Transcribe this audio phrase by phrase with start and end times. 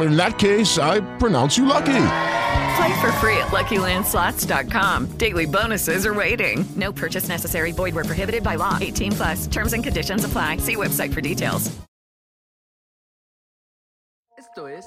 [0.00, 2.04] In that case, I pronounce you lucky.
[2.76, 5.06] Play for free at LuckyLandSlots.com.
[5.18, 6.64] Daily bonuses are waiting.
[6.76, 7.72] No purchase necessary.
[7.72, 8.78] Void where prohibited by law.
[8.80, 9.46] 18 plus.
[9.46, 10.58] Terms and conditions apply.
[10.58, 11.70] See website for details.
[14.38, 14.86] Esto es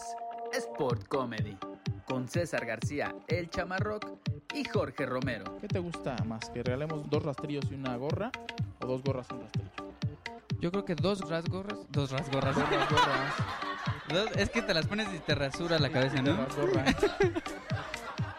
[0.54, 1.58] Sport Comedy
[2.06, 4.06] con César García, El Chamarroc
[4.54, 5.58] y Jorge Romero.
[5.62, 6.50] ¿Qué te gusta más?
[6.50, 8.32] ¿Que regalemos dos rastrillos y una gorra
[8.82, 9.81] o dos gorras y un rastrillo?
[10.62, 13.34] Yo creo que dos rasgorras, dos rasgorras, dos rasgorras.
[14.10, 16.38] Dos, es que te las pones y te rasura la cabeza, ¿no?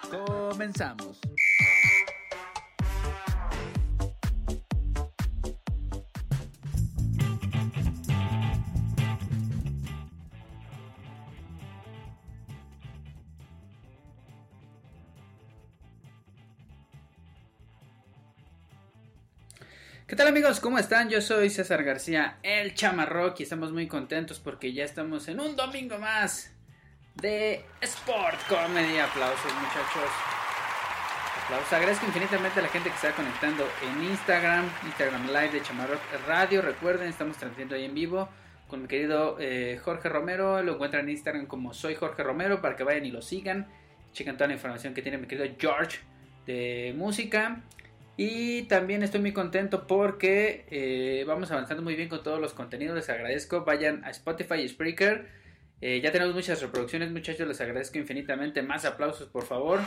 [0.09, 1.19] Comenzamos.
[20.12, 20.61] ¿Qué tal amigos?
[20.61, 21.09] ¿Cómo están?
[21.09, 25.56] Yo soy César García, el Chamarrock y estamos muy contentos porque ya estamos en un
[25.56, 26.53] domingo más
[27.15, 28.99] de Sport Comedy.
[28.99, 30.11] Aplausos muchachos.
[31.45, 31.73] Aplausos.
[31.73, 36.61] Agradezco infinitamente a la gente que está conectando en Instagram, Instagram Live de Chamarrock Radio.
[36.61, 38.29] Recuerden, estamos transmitiendo ahí en vivo
[38.69, 40.62] con mi querido eh, Jorge Romero.
[40.62, 43.67] Lo encuentran en Instagram como soy Jorge Romero para que vayan y lo sigan.
[44.12, 46.00] Chequen toda la información que tiene mi querido George
[46.44, 47.62] de música.
[48.17, 52.95] Y también estoy muy contento porque eh, vamos avanzando muy bien con todos los contenidos.
[52.95, 53.65] Les agradezco.
[53.65, 55.31] Vayan a Spotify y Spreaker.
[55.81, 57.49] Eh, ya tenemos muchas reproducciones, muchachos.
[57.49, 58.62] Les agradezco infinitamente.
[58.62, 59.81] Más aplausos, por favor.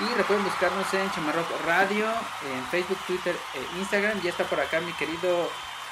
[0.00, 2.06] Y recuerden buscarnos en Chamarrock Radio,
[2.52, 4.20] en Facebook, Twitter e Instagram.
[4.22, 5.48] Ya está por acá mi querido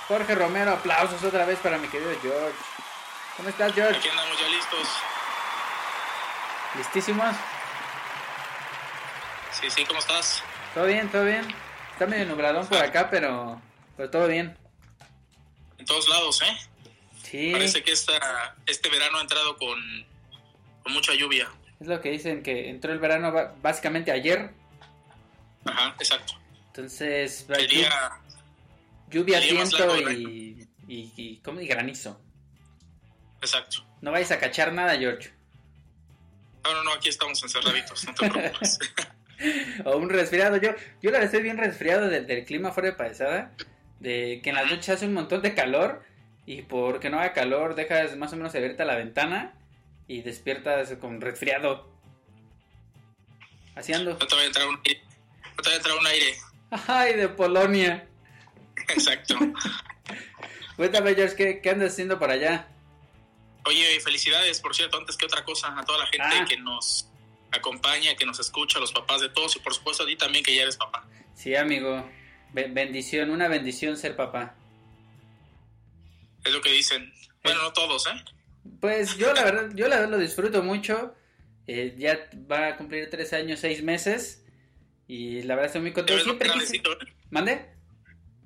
[0.08, 0.72] Jorge Romero.
[0.72, 2.58] Aplausos otra vez para mi querido George.
[3.36, 3.98] ¿Cómo estás, George?
[3.98, 4.88] Aquí andamos ya listos.
[6.76, 7.36] ¿Listísimos?
[9.52, 10.42] Sí, sí, ¿cómo estás?
[10.74, 11.67] Todo bien, todo bien.
[11.98, 13.60] Está medio nubladón por acá, pero,
[13.96, 14.56] pero todo bien.
[15.78, 16.56] En todos lados, ¿eh?
[17.24, 17.50] Sí.
[17.50, 20.06] Parece que esta, este verano ha entrado con,
[20.84, 21.50] con mucha lluvia.
[21.80, 24.52] Es lo que dicen, que entró el verano básicamente ayer.
[25.64, 26.34] Ajá, exacto.
[26.68, 28.20] Entonces, Sería,
[29.10, 31.60] lluvia, viento largo, y, y, y, ¿cómo?
[31.60, 32.20] y granizo.
[33.42, 33.84] Exacto.
[34.02, 35.32] No vais a cachar nada, George.
[36.62, 38.78] No, no, no, aquí estamos encerraditos, no te preocupes.
[39.84, 40.56] o un resfriado.
[40.56, 40.70] Yo,
[41.02, 43.52] yo la verdad estoy bien resfriado del, del clima fuera de paisada.
[44.00, 46.02] De que en las noches hace un montón de calor.
[46.46, 49.54] Y porque no haga calor, dejas más o menos abierta la ventana.
[50.06, 51.88] Y despiertas con resfriado.
[53.74, 54.12] Así ando.
[54.12, 55.02] No te va a entrar un aire.
[55.56, 56.34] No te va a entrar un aire.
[56.86, 58.06] Ay, de Polonia.
[58.88, 59.36] Exacto.
[60.76, 62.68] Cuéntame, George, ¿qué, ¿qué andas haciendo por allá?
[63.64, 66.44] Oye, felicidades, por cierto, antes que otra cosa, a toda la gente Ah.
[66.48, 67.08] que nos
[67.52, 70.44] acompaña, que nos escucha, a los papás de todos y por supuesto a ti también
[70.44, 71.06] que ya eres papá.
[71.34, 72.08] Sí, amigo.
[72.52, 74.54] Be- bendición, una bendición ser papá.
[76.44, 77.12] Es lo que dicen.
[77.42, 78.10] Bueno, no todos, ¿eh?
[78.80, 81.14] Pues yo la verdad, yo la verdad lo disfruto mucho.
[81.66, 82.18] Eh, ya
[82.50, 84.44] va a cumplir tres años, seis meses.
[85.06, 86.16] Y la verdad estoy muy Te contento.
[86.16, 86.78] ves muy Siempre quise...
[86.78, 87.12] grandecito, ¿eh?
[87.30, 87.66] ¿Mande?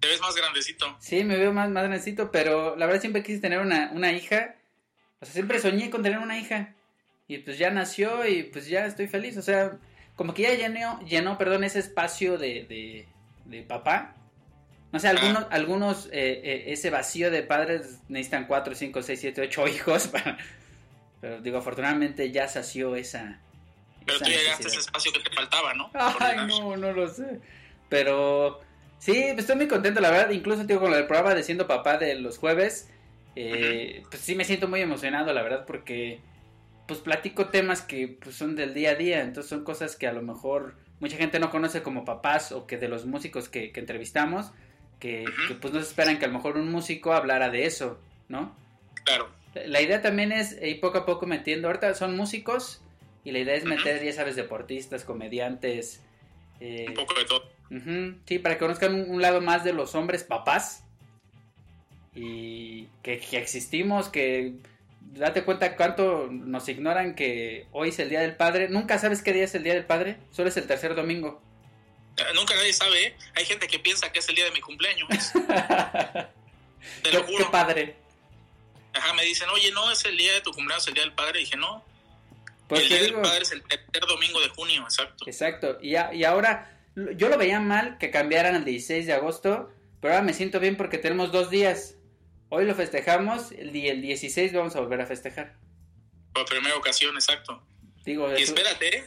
[0.00, 0.96] Te ves más grandecito.
[1.00, 4.56] Sí, me veo más, más grandecito, pero la verdad siempre quise tener una, una hija.
[5.20, 6.74] O sea, siempre soñé con tener una hija.
[7.32, 9.38] Y pues ya nació y pues ya estoy feliz.
[9.38, 9.78] O sea,
[10.16, 13.06] como que ya llenó, llenó perdón, ese espacio de, de,
[13.46, 14.14] de papá.
[14.92, 19.40] No sé, algunos, algunos eh, eh, ese vacío de padres necesitan 4, 5, 6, 7,
[19.40, 20.08] 8 hijos.
[20.08, 20.36] Para...
[21.22, 23.40] Pero digo, afortunadamente ya sació esa.
[24.04, 25.90] Pero esa tú llegaste a ese espacio que te faltaba, ¿no?
[25.94, 27.40] Ay, no, no lo sé.
[27.88, 28.60] Pero
[28.98, 30.30] sí, pues, estoy muy contento, la verdad.
[30.32, 32.90] Incluso, digo, con el programa de Siendo Papá de los jueves,
[33.36, 36.20] eh, pues sí me siento muy emocionado, la verdad, porque
[36.86, 39.22] pues platico temas que pues, son del día a día.
[39.22, 42.78] Entonces son cosas que a lo mejor mucha gente no conoce como papás o que
[42.78, 44.52] de los músicos que, que entrevistamos,
[45.00, 47.98] que, que, pues no se esperan que a lo mejor un músico hablara de eso,
[48.28, 48.54] ¿no?
[49.04, 49.28] Claro.
[49.66, 52.80] La idea también es ir poco a poco metiendo, ahorita son músicos
[53.24, 56.02] y la idea es meter, ya sabes, deportistas, comediantes.
[56.60, 58.18] Eh, Un poco de todo.
[58.26, 60.84] sí, para que conozcan un, un lado más de los hombres papás
[62.14, 64.54] y que, que existimos, que
[65.10, 68.68] date cuenta cuánto nos ignoran que hoy es el Día del Padre.
[68.68, 71.42] Nunca sabes qué día es el Día del Padre, solo es el tercer domingo.
[72.16, 73.16] Eh, Nunca nadie sabe, ¿eh?
[73.36, 75.08] Hay gente que piensa que es el día de mi cumpleaños.
[77.02, 77.50] Te Qué, lo qué juro.
[77.50, 77.94] padre.
[78.92, 81.40] Ajá, me dicen, oye, no, es el día de tu cumpleaños, el día del padre.
[81.40, 81.84] Y dije, no.
[82.68, 85.24] Pues el día digo- del padre es el tercer domingo de junio, exacto.
[85.26, 85.78] Exacto.
[85.80, 86.76] Y, a- y ahora,
[87.16, 90.76] yo lo veía mal que cambiaran al 16 de agosto, pero ahora me siento bien
[90.76, 91.94] porque tenemos dos días.
[92.54, 95.54] Hoy lo festejamos el, di- el 16 vamos a volver a festejar.
[96.34, 97.62] Por primera ocasión, exacto.
[98.04, 99.04] Digo, Y espérate, ¿eh?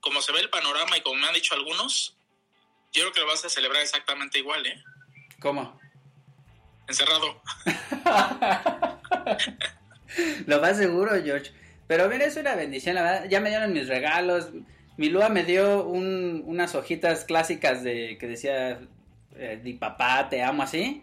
[0.00, 2.16] como se ve el panorama y como me han dicho algunos,
[2.92, 4.82] yo creo que lo vas a celebrar exactamente igual, ¿eh?
[5.40, 5.78] ¿cómo?
[6.88, 7.40] Encerrado.
[10.46, 11.52] Lo más seguro, George.
[11.86, 13.28] Pero mira, es una bendición, la verdad.
[13.28, 14.48] Ya me dieron mis regalos.
[14.96, 18.80] Mi Lua me dio un- unas hojitas clásicas de que decía,
[19.36, 21.02] eh, di papá, te amo, así.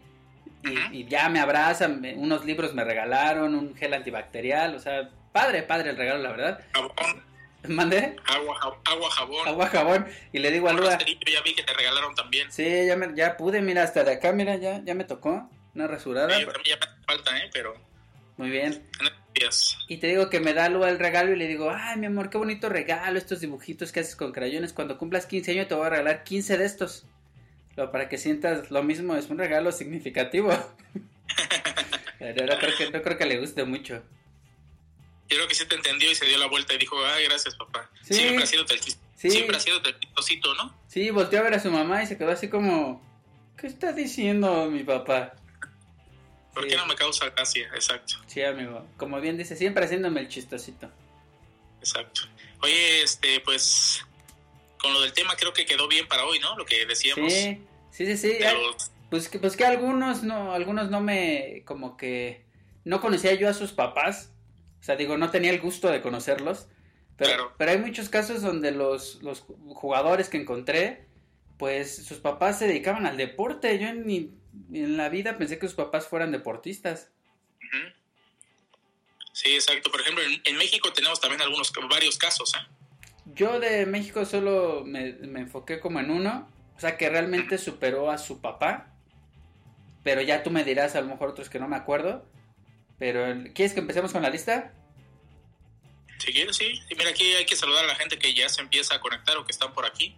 [0.64, 5.64] Y, y ya me abrazan, unos libros me regalaron, un gel antibacterial, o sea, padre,
[5.64, 6.60] padre el regalo, la verdad.
[6.74, 6.92] Jabón,
[7.68, 8.16] ¿Mandé?
[8.26, 9.48] agua, ja- agua, jabón.
[9.48, 10.06] Agua, jabón.
[10.34, 12.52] Y le digo a Lua, rasterillo ya vi que te regalaron también.
[12.52, 15.50] sí, ya, me- ya pude, mira, hasta de acá, mira, ya, ya me tocó.
[15.76, 16.30] Una rasurada.
[16.38, 17.50] Sí, también ya me falta, ¿eh?
[17.52, 17.74] Pero
[18.38, 18.84] Muy bien.
[19.88, 22.30] Y te digo que me da Lua el regalo y le digo, ay, mi amor,
[22.30, 24.74] qué bonito regalo, estos dibujitos que haces con crayones.
[24.74, 27.06] Cuando cumplas 15 años te voy a regalar 15 de estos.
[27.76, 30.50] Pero para que sientas lo mismo, es un regalo significativo.
[32.20, 33.96] Pero no creo, que, no creo que le guste mucho.
[35.30, 37.56] Yo creo que sí te entendió y se dio la vuelta y dijo, ay, gracias,
[37.56, 37.90] papá.
[38.04, 38.14] Sí.
[38.16, 38.66] Siempre ha sido
[39.16, 39.30] Sí.
[39.32, 40.76] Siempre ha sido el chistosito, ¿no?
[40.88, 43.02] Sí, volteó a ver a su mamá y se quedó así como,
[43.58, 45.34] ¿qué está diciendo mi papá?
[46.54, 46.70] ¿Por Sí.
[46.70, 47.68] qué no me causa gracia?
[47.74, 48.86] Exacto, Sí, amigo.
[48.98, 50.92] Como bien dice, siempre haciéndome el chistosito.
[51.80, 52.22] exacto.
[52.62, 54.06] Oye, este, pues,
[54.84, 56.56] con lo del tema creo que quedó bien para hoy, ¿no?
[56.58, 57.32] Lo que decíamos.
[57.34, 58.34] Sí, sí, sí, sí.
[59.10, 62.46] Pues que, pues que algunos no, algunos no me, como que,
[62.84, 64.32] no conocía yo a sus papás.
[64.82, 66.68] O sea, digo, no tenía el gusto de conocerlos.
[67.16, 67.54] Pero, Claro.
[67.58, 69.46] pero hay muchos casos donde los, los
[69.76, 71.08] jugadores que encontré,
[71.58, 73.80] pues sus papás se dedicaban al deporte.
[73.80, 74.32] Yo ni
[74.74, 77.12] en la vida pensé que sus papás fueran deportistas.
[79.32, 79.90] Sí, exacto.
[79.92, 82.83] Por ejemplo, en, en México tenemos también algunos, varios casos, ¿eh?
[83.26, 88.12] Yo de México solo me, me enfoqué como en uno, o sea, que realmente superó
[88.12, 88.88] a su papá.
[90.04, 92.26] Pero ya tú me dirás, a lo mejor otros que no me acuerdo.
[93.00, 94.74] Pero, ¿quieres que empecemos con la lista?
[96.18, 96.82] Si quieres, sí.
[96.90, 99.38] Y mira, aquí hay que saludar a la gente que ya se empieza a conectar
[99.38, 100.16] o que están por aquí.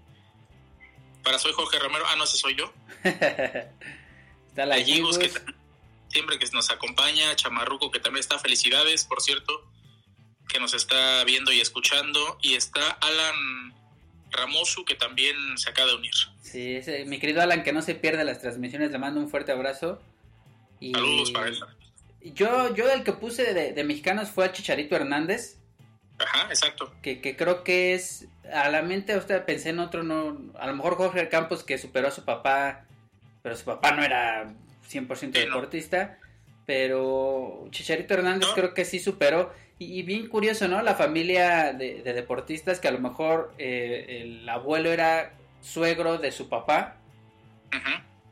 [1.24, 2.06] Para soy Jorge Romero.
[2.08, 2.72] Ah, no, ese soy yo.
[3.04, 5.32] Está la que
[6.10, 7.36] siempre que nos acompaña.
[7.36, 8.40] Chamarruco, que también está.
[8.40, 9.68] Felicidades, por cierto.
[10.48, 12.38] Que nos está viendo y escuchando.
[12.42, 13.74] Y está Alan
[14.32, 16.14] Ramosu, que también se acaba de unir.
[16.42, 19.52] Sí, ese- mi querido Alan, que no se pierde las transmisiones, le mando un fuerte
[19.52, 20.02] abrazo.
[20.80, 21.60] Y Saludos para él.
[22.34, 25.58] Yo, yo el que puse de, de mexicanos fue a Chicharito Hernández.
[26.18, 26.94] Ajá, exacto.
[27.02, 30.74] que, que creo que es a la mente usted pensé en otro no a lo
[30.74, 32.86] mejor Jorge Campos que superó a su papá
[33.44, 34.54] pero su papá no era
[34.90, 35.32] 100% Sí, no.
[35.32, 36.18] deportista
[36.66, 42.02] pero Chicharito Hernández creo que sí superó y, y bien curioso no la familia de,
[42.04, 46.98] de deportistas que a lo mejor eh, el abuelo era suegro de su papá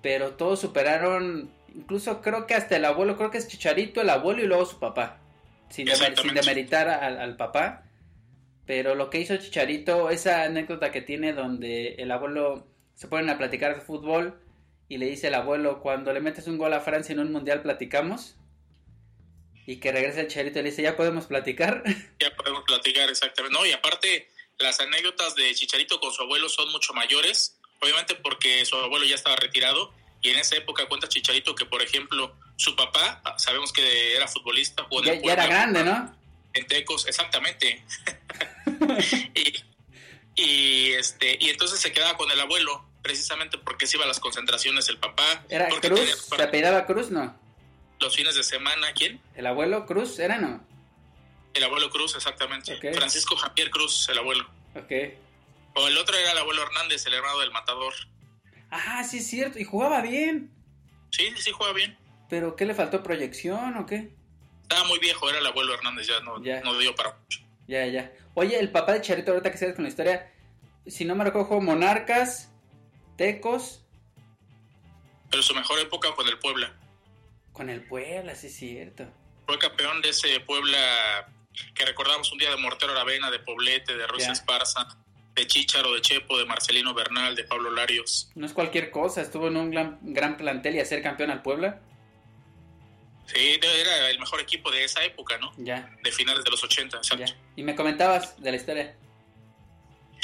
[0.02, 4.44] pero todos superaron incluso creo que hasta el abuelo creo que es Chicharito el abuelo
[4.44, 5.18] y luego su papá
[5.70, 6.40] sin, demer- sin Exactamente.
[6.42, 7.84] demeritar al, al papá.
[8.68, 13.38] Pero lo que hizo Chicharito, esa anécdota que tiene donde el abuelo se ponen a
[13.40, 14.40] platicar de fútbol
[14.88, 17.62] y le dice el abuelo, cuando le metes un gol a Francia en un mundial
[17.64, 18.38] platicamos.
[19.66, 21.84] Y que regresa el Chicharito y le dice, ya podemos platicar.
[22.20, 23.58] Ya podemos platicar exactamente.
[23.58, 28.66] No, y aparte, las anécdotas de Chicharito con su abuelo son mucho mayores, obviamente porque
[28.66, 32.76] su abuelo ya estaba retirado Y en esa época cuenta Chicharito que, por ejemplo, su
[32.76, 36.16] papá, sabemos que era futbolista, jugó en Ya, el ya era grande, ¿no?
[36.56, 37.84] En Tecos, exactamente.
[39.34, 39.64] y,
[40.36, 44.20] y, este, y entonces se quedaba con el abuelo, precisamente porque se iba a las
[44.20, 45.44] concentraciones el papá.
[45.50, 46.00] ¿Era porque Cruz?
[46.00, 47.43] tenía ¿Se apellidaba Cruz, no?
[48.04, 49.22] Los fines de semana, ¿quién?
[49.36, 50.64] ¿El abuelo Cruz era, no?
[51.54, 52.78] El abuelo Cruz, exactamente.
[52.94, 54.48] Francisco Javier Cruz, el abuelo.
[54.76, 54.92] Ok.
[55.76, 57.94] O el otro era el abuelo Hernández, el hermano del matador.
[58.72, 59.60] Ah, sí es cierto.
[59.60, 60.52] Y jugaba bien.
[61.12, 61.98] Sí, sí juega bien.
[62.30, 63.04] ¿Pero qué le faltó?
[63.04, 64.12] ¿Proyección o qué?
[64.64, 66.62] Estaba muy viejo, era el abuelo Hernández, ya no, Ya.
[66.62, 67.42] no dio para mucho.
[67.68, 68.12] Ya, ya.
[68.34, 70.32] Oye, el papá de Charito, ahorita que sigues con la historia,
[70.88, 72.50] si no me jugó Monarcas,
[73.18, 73.82] Tecos,
[75.30, 76.74] Pero su mejor época fue en el Puebla.
[77.54, 79.06] Con el Puebla, sí es cierto.
[79.46, 80.78] Fue campeón de ese Puebla
[81.76, 84.32] que recordamos un día de Mortero Aravena, de Poblete, de Ruiz Ya.
[84.34, 84.88] Esparza,
[85.36, 88.30] de Chícharo, de Chepo, de Marcelino Bernal, de Pablo Larios.
[88.36, 91.42] No es cualquier cosa, estuvo en un gran, gran plantel y a ser campeón al
[91.42, 91.82] Puebla.
[93.28, 95.54] Sí, era el mejor equipo de esa época, ¿no?
[95.58, 97.26] Ya, De finales de los 80, exacto.
[97.26, 97.36] ya.
[97.56, 98.98] Y me comentabas de la historia.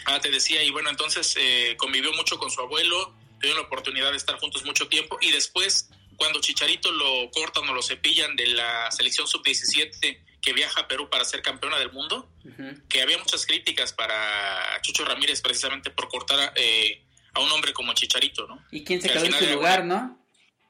[0.06, 4.12] Ah, te decía, y bueno, entonces eh, convivió mucho con su abuelo, tuvieron la oportunidad
[4.12, 8.48] de estar juntos mucho tiempo, y después, cuando Chicharito lo cortan o lo cepillan de
[8.48, 12.30] la selección sub-17 que viaja a Perú para ser campeona del mundo,
[12.88, 17.74] que había muchas críticas para Chucho Ramírez precisamente por cortar a, eh, a un hombre
[17.74, 18.64] como Chicharito, ¿no?
[18.72, 20.20] ¿Y quién se Que quedó en su lugar, no?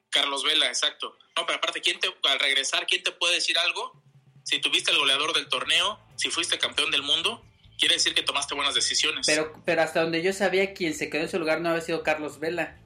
[0.10, 1.18] Carlos Vela, exacto.
[1.36, 4.02] No, pero aparte, ¿quién te, al regresar, ¿quién te puede decir algo?
[4.44, 7.46] Si tuviste el goleador del torneo, si fuiste campeón del mundo,
[7.78, 9.26] quiere decir que tomaste buenas decisiones.
[9.26, 12.04] Pero, pero hasta donde yo sabía, quien se quedó en su lugar no había sido
[12.04, 12.80] Carlos Vela.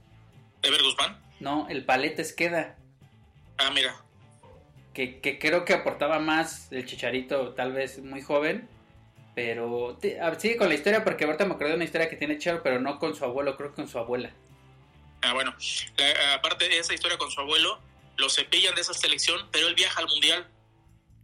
[0.61, 2.77] Ever Guzmán, No, el Paletes queda.
[3.57, 3.95] ah, mira,
[4.93, 8.69] Que, que creo que aportaba más el Chicharito, tal vez muy joven.
[9.35, 12.37] Pero te- sigue con la historia porque ahorita me acordé de una historia que tiene
[12.37, 14.31] Charo, pero no con su abuelo, creo que con su abuela.
[15.23, 15.55] Ah, bueno,
[15.97, 17.79] La- aparte de esa historia con su abuelo,
[18.17, 20.47] lo cepillan de esa selección, pero él viaja al mundial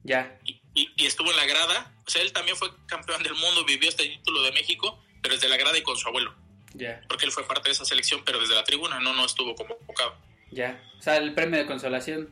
[0.03, 0.59] Ya, y,
[0.95, 1.93] y estuvo en la grada.
[2.07, 5.47] O sea, él también fue campeón del mundo, vivió este título de México, pero desde
[5.49, 6.33] la grada y con su abuelo,
[6.73, 9.55] ya, porque él fue parte de esa selección, pero desde la tribuna, no, no estuvo
[9.55, 10.15] como convocado.
[10.51, 10.81] ya.
[10.97, 12.29] O sea, el premio de consolación.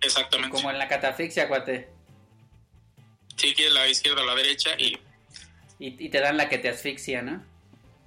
[0.00, 0.54] Exactamente.
[0.54, 1.88] Como en la catafixia, cuate.
[3.36, 4.98] Sí, que la izquierda o la derecha y,
[5.78, 7.42] Y, y te dan la que te asfixia, ¿no?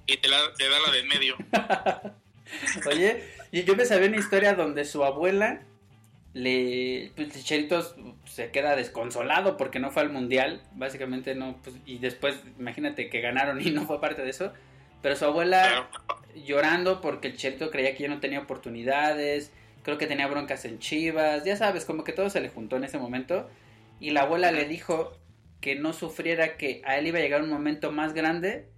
[0.08, 1.36] y te, la, te da la del medio.
[2.90, 3.22] Oye,
[3.52, 5.62] y yo me sabía una historia donde su abuela
[6.32, 11.98] le pues Chicharito se queda desconsolado porque no fue al mundial, básicamente no pues, y
[11.98, 14.52] después imagínate que ganaron y no fue parte de eso,
[15.02, 15.88] pero su abuela
[16.34, 19.52] llorando porque el Chicharito creía que ya no tenía oportunidades,
[19.82, 22.84] creo que tenía broncas en Chivas, ya sabes, como que todo se le juntó en
[22.84, 23.48] ese momento
[24.00, 25.16] y la abuela le dijo
[25.60, 28.68] que no sufriera que a él iba a llegar un momento más grande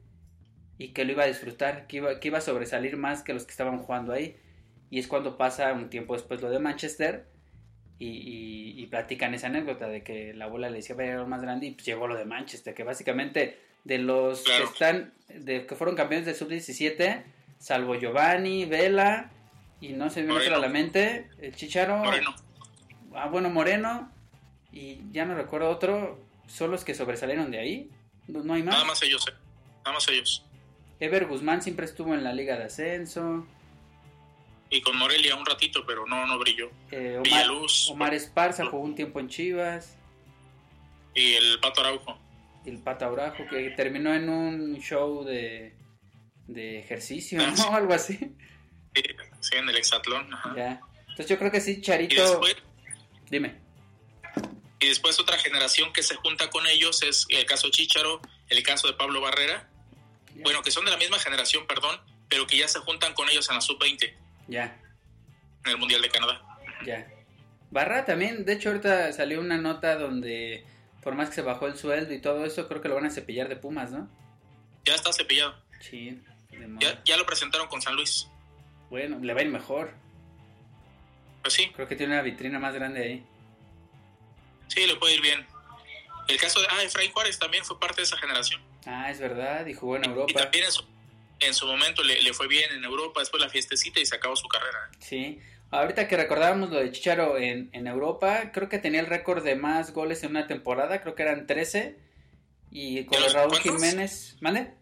[0.78, 3.44] y que lo iba a disfrutar, que iba, que iba a sobresalir más que los
[3.44, 4.36] que estaban jugando ahí.
[4.88, 7.26] Y es cuando pasa un tiempo después lo de Manchester
[7.98, 11.42] y, y- platican esa anécdota de que la abuela le decía va a llegar más
[11.42, 15.74] grande y pues llegó lo de Manchester, que básicamente de los que están, de que
[15.74, 17.24] fueron campeones de sub-17,
[17.58, 19.30] salvo Giovanni, Vela
[19.80, 20.56] y no se me Moreno.
[20.56, 22.34] a la mente, el Chicharo, Moreno.
[23.14, 24.10] ah bueno, Moreno
[24.72, 27.90] y ya no recuerdo otro, son los que sobresalieron de ahí,
[28.28, 28.74] no, no hay más.
[28.74, 29.34] Nada más ellos, eh.
[29.84, 30.44] nada más ellos.
[31.00, 33.46] Ever Guzmán siempre estuvo en la Liga de Ascenso.
[34.68, 36.70] Y con Morelia un ratito, pero no, no brilló.
[36.92, 37.90] Eh, Omar, Villaluz.
[37.90, 39.96] Omar Esparza jugó un tiempo en Chivas.
[41.14, 42.18] Y el Pato Araujo.
[42.64, 45.74] Y el Pata Aurajo, que terminó en un show de,
[46.46, 47.74] de ejercicio, ¿no?
[47.74, 48.16] Algo así.
[48.94, 49.02] Sí,
[49.40, 50.32] sí, en el hexatlón.
[50.34, 50.54] ajá.
[50.56, 50.80] Ya.
[51.00, 52.20] Entonces yo creo que sí, Y Charito.
[52.22, 52.56] después,
[53.30, 53.54] Dime.
[54.80, 58.86] y después otra generación que se junta con ellos es el caso Chícharo, el caso
[58.88, 59.68] de Pablo Barrera.
[60.42, 63.48] Bueno, que son de la misma generación, perdón, pero que ya se juntan con ellos
[63.50, 64.14] en la sub-20
[64.48, 64.80] Ya,
[65.64, 66.40] en el Mundial de Canadá.
[66.86, 67.06] ya.
[67.72, 70.64] Barra también, de hecho ahorita salió una nota donde
[71.02, 73.10] por más que se bajó el sueldo y todo eso, creo que lo van a
[73.10, 74.08] cepillar de Pumas, ¿no?
[74.84, 75.54] Ya está cepillado.
[75.80, 76.20] Sí.
[76.78, 78.28] Ya, ya lo presentaron con San Luis.
[78.90, 79.94] Bueno, le va a ir mejor.
[81.42, 83.26] Pues sí, Creo que tiene una vitrina más grande ahí.
[84.68, 85.46] sí, le puede ir bien.
[86.28, 88.60] El caso de ah, Efraín Juárez también fue parte de esa generación.
[88.86, 90.32] Ah, es verdad, y jugó en Y Europa.
[90.42, 90.84] también en su,
[91.40, 94.36] en su momento le, le fue bien en Europa, después la fiestecita y se acabó
[94.36, 94.90] su carrera.
[95.00, 95.40] Sí.
[95.70, 99.54] Ahorita que recordábamos lo de Chicharo en, en Europa, creo que tenía el récord de
[99.54, 101.96] más goles en una temporada, creo que eran 13.
[102.72, 103.72] Y con ¿De los Raúl cuántos?
[103.72, 104.74] Jiménez, ¿mande?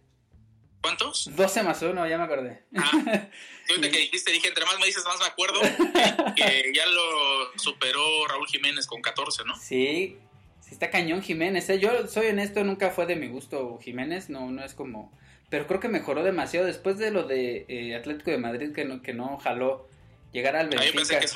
[0.81, 1.35] ¿Cuántos?
[1.35, 2.65] 12 más 1, ya me acordé.
[2.75, 3.27] Ahorita
[3.91, 8.27] que dijiste, dije, entre más me dices, más me acuerdo que, que ya lo superó
[8.29, 9.57] Raúl Jiménez con 14, ¿no?
[9.57, 10.17] Sí,
[10.61, 11.69] sí está cañón Jiménez.
[11.69, 11.79] ¿eh?
[11.79, 15.13] Yo soy honesto, nunca fue de mi gusto Jiménez, no, no es como...
[15.51, 19.01] Pero creo que mejoró demasiado después de lo de eh, Atlético de Madrid que no,
[19.01, 19.88] que no jaló
[20.33, 21.21] llegar al pensé Benfica.
[21.21, 21.27] que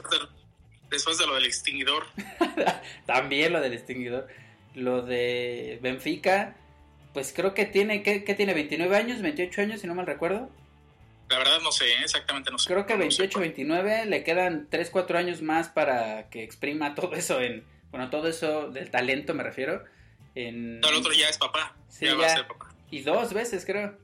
[0.91, 2.07] después de, lo del extinguidor.
[3.07, 4.29] También lo del extinguidor.
[4.75, 6.55] Lo de Benfica,
[7.13, 8.55] pues creo que tiene, ¿qué, qué tiene?
[8.55, 9.21] ¿29 años?
[9.21, 10.51] ¿28 años, si no mal recuerdo?
[11.29, 12.69] La verdad no sé, exactamente no sé.
[12.69, 16.95] Creo que No sé 28, 29, le quedan 3, 4 años más para que exprima
[16.95, 19.83] todo eso en, bueno, todo eso del talento me refiero.
[20.35, 21.75] En, No, el otro ya es papá.
[21.89, 22.75] Sí, ya, va a ser papá.
[22.91, 23.97] Y dos veces, creo.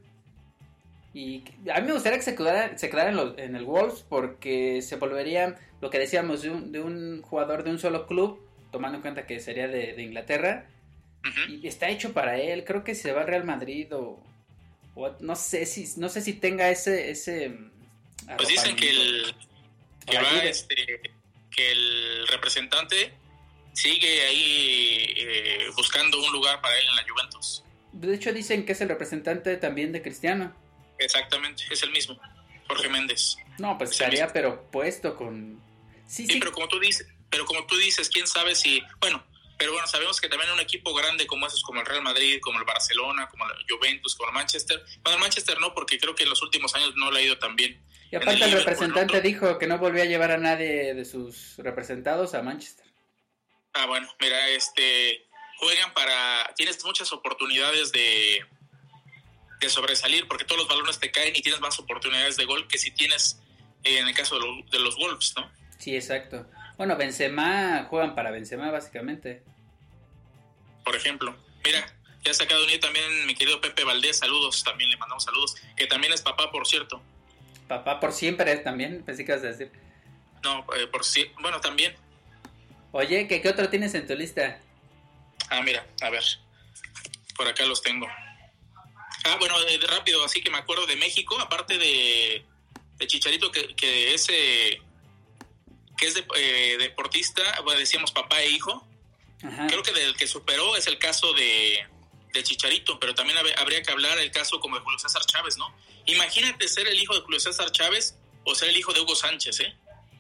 [1.14, 1.42] Y
[1.74, 4.82] a mí me gustaría que se quedara, se quedara en, los- en el Wolves porque
[4.82, 8.96] se volvería lo que decíamos de un, de un jugador de un solo club, tomando
[8.96, 10.66] en cuenta que sería de, de Inglaterra.
[11.48, 12.64] Y está hecho para él.
[12.64, 14.22] Creo que se va al Real Madrid o,
[14.94, 17.52] o no sé si no sé si tenga ese ese
[18.36, 19.34] Pues dicen que el
[20.06, 20.48] que va Valide.
[20.50, 21.00] este
[21.54, 23.12] que el representante
[23.74, 27.64] sigue ahí eh, buscando un lugar para él en la Juventus.
[27.92, 30.54] De hecho dicen que es el representante también de Cristiano.
[30.98, 32.18] Exactamente, es el mismo.
[32.66, 33.36] Jorge Méndez.
[33.58, 35.60] No, pues Es el estaría pero puesto con
[36.06, 36.38] Sí, Sí, sí.
[36.38, 39.24] pero como tú dices, pero como tú dices, quién sabe si, bueno,
[39.58, 42.58] pero bueno, sabemos que también un equipo grande como esos, como el Real Madrid, como
[42.58, 46.22] el Barcelona, como la Juventus, como el Manchester, bueno, el Manchester no, porque creo que
[46.22, 47.82] en los últimos años no le ha ido tan bien.
[48.10, 51.56] Y aparte el Liverpool, representante dijo que no volvía a llevar a nadie de sus
[51.58, 52.86] representados a Manchester.
[53.74, 55.26] Ah, bueno, mira, este,
[55.58, 58.46] juegan para, tienes muchas oportunidades de,
[59.60, 62.78] de sobresalir, porque todos los balones te caen y tienes más oportunidades de gol que
[62.78, 63.40] si tienes,
[63.84, 65.50] eh, en el caso de, los- de los Wolves, ¿no?
[65.78, 66.46] Sí, exacto.
[66.76, 69.42] Bueno, Benzema juegan para Benzema básicamente.
[70.84, 71.36] por ejemplo.
[71.64, 71.86] Mira,
[72.24, 75.56] ya se acaba de unir también mi querido Pepe Valdés, saludos, también le mandamos saludos,
[75.76, 77.02] que también es papá, por cierto.
[77.68, 79.70] Papá por siempre también, pensé que ibas a decir.
[80.42, 81.94] No, eh, por si, bueno, también.
[82.92, 84.58] Oye, ¿qué, ¿qué otro tienes en tu lista?
[85.50, 86.22] Ah, mira, a ver,
[87.36, 88.06] por acá los tengo.
[89.28, 92.44] Ah, bueno, de, de rápido, así que me acuerdo de México, aparte de,
[92.96, 94.80] de Chicharito, que, que es, eh,
[95.96, 98.86] que es de- eh, deportista, bueno, decíamos papá e hijo.
[99.42, 99.66] Ajá.
[99.68, 101.78] Creo que del que superó es el caso de,
[102.32, 105.56] de Chicharito, pero también hab- habría que hablar el caso como de Julio César Chávez,
[105.56, 105.72] ¿no?
[106.06, 109.60] Imagínate ser el hijo de Julio César Chávez o ser el hijo de Hugo Sánchez,
[109.60, 109.76] ¿eh?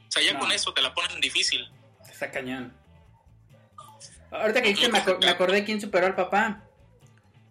[0.08, 0.40] O sea, ya No.
[0.40, 1.68] con eso te la ponen difícil.
[2.10, 2.76] Está cañón.
[4.30, 6.64] Ahorita que dijiste, me, me acordé quién superó al papá.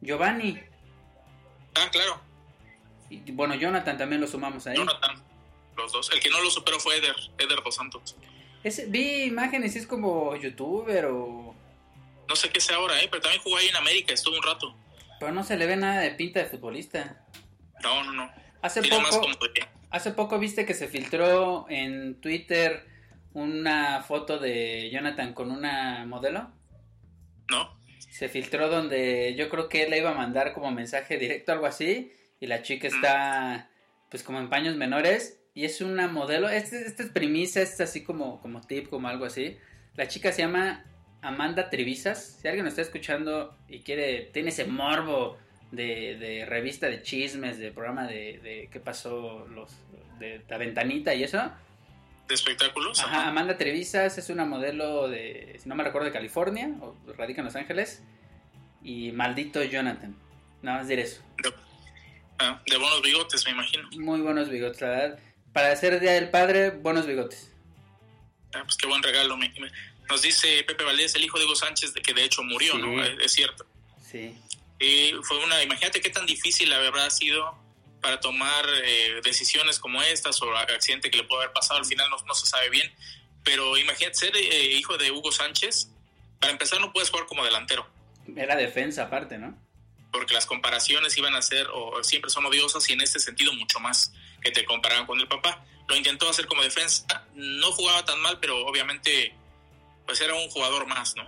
[0.02, 0.60] Giovanni.
[1.80, 2.20] Ah, claro,
[3.10, 4.76] Y bueno, Jonathan también lo sumamos ahí.
[4.76, 5.24] Jonathan,
[5.76, 6.10] los dos.
[6.12, 8.16] El que no lo superó fue Eder, Eder Dos Santos.
[8.63, 11.56] Ese- vi imágenes es como youtuber o...
[12.28, 13.08] No sé qué sea ahora, ¿eh?
[13.10, 14.76] Pero también jugó ahí en América, estuvo un rato.
[15.20, 17.26] Pero no se le ve nada de pinta de futbolista.
[17.82, 18.30] No, no, no.
[18.62, 19.34] Hace Tiene poco, como
[19.92, 22.86] hace poco viste que se filtró en Twitter
[23.34, 26.50] una foto de Jonathan con una modelo.
[27.50, 27.77] ¿No?
[28.10, 31.65] Se filtró donde yo creo que él le iba a mandar como mensaje directo, algo
[31.65, 33.70] así, y la chica está
[34.10, 37.89] pues como en paños menores y es una modelo, este, esta es premisa, este es
[37.89, 39.58] así como, como tip, como algo así.
[39.96, 40.86] La chica se llama
[41.22, 45.38] Amanda Trivisas, si alguien lo está escuchando y quiere, tiene ese morbo
[45.72, 49.72] de, de revista de chismes, de programa de, de qué pasó, los
[50.20, 51.52] de la ventanita y eso.
[52.28, 53.00] De espectáculos.
[53.00, 57.42] Ajá, Amanda Trevisas es una modelo de, si no me recuerdo, de California, o radica
[57.42, 58.02] en Los Ángeles.
[58.84, 60.16] Y maldito Jonathan.
[60.62, 61.22] Nada más decir eso.
[62.40, 63.90] Ah, de buenos bigotes, me imagino.
[63.98, 65.20] Muy buenos bigotes, la verdad.
[65.54, 67.52] Para ser Día del Padre, buenos bigotes.
[68.54, 69.36] Ah, pues qué buen regalo.
[69.38, 69.72] me- me-
[70.10, 72.78] Nos dice Pepe Valdés, el hijo de Hugo Sánchez, de que de hecho murió, Sí.
[72.82, 73.04] ¿no?
[73.04, 73.66] Es, es cierto.
[74.02, 74.38] Sí.
[74.80, 77.58] Y fue una, imagínate qué tan difícil habrá sido
[78.08, 82.10] para tomar eh, decisiones como estas o accidente que le puede haber pasado, al final
[82.10, 82.89] no, no se sabe bien,
[83.43, 85.89] pero imagínate ser eh, hijo de Hugo Sánchez,
[86.39, 87.86] para empezar no puedes jugar como delantero,
[88.34, 89.60] Era defensa aparte, ¿no?
[90.10, 93.82] porque las comparaciones iban a ser o siempre son odiosas y en este sentido mucho
[93.82, 95.65] más que te comparaban con el papá.
[95.89, 99.36] Lo intentó hacer como defensa, no jugaba tan mal, pero obviamente
[100.06, 101.28] pues era un jugador más, ¿no?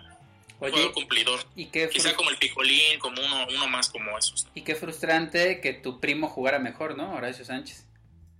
[0.59, 1.39] Oye, jugador cumplidor.
[1.55, 4.47] y qué, Quizá como el Picolín, como uno, uno más como esos.
[4.53, 7.13] y qué frustrante que tu primo jugara mejor, ¿no?
[7.13, 7.85] Horacio Sánchez.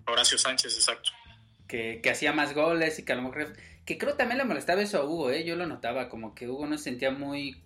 [0.06, 1.12] Horacio Sánchez, exacto.
[1.68, 3.56] Que, que hacía más goles y que a lo mejor...
[3.86, 5.44] Que creo también le molestaba eso a Hugo, ¿eh?
[5.44, 7.64] Yo lo notaba, como que Hugo no se sentía muy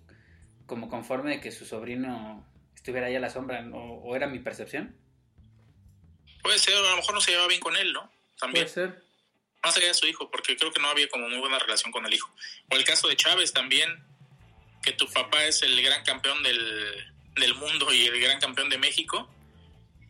[0.66, 3.76] como conforme de que su sobrino estuviera ahí a la sombra, ¿no?
[3.78, 4.96] o era mi percepción.
[6.42, 8.10] Puede ser, a lo mejor no se llevaba bien con él, ¿no?
[8.38, 8.66] También.
[8.66, 9.02] Puede ser.
[9.62, 12.04] Más allá de su hijo, porque creo que no había como muy buena relación con
[12.04, 12.30] el hijo.
[12.70, 14.04] O el caso de Chávez también,
[14.84, 18.78] que tu papá es el gran campeón del, del mundo y el gran campeón de
[18.78, 19.30] México,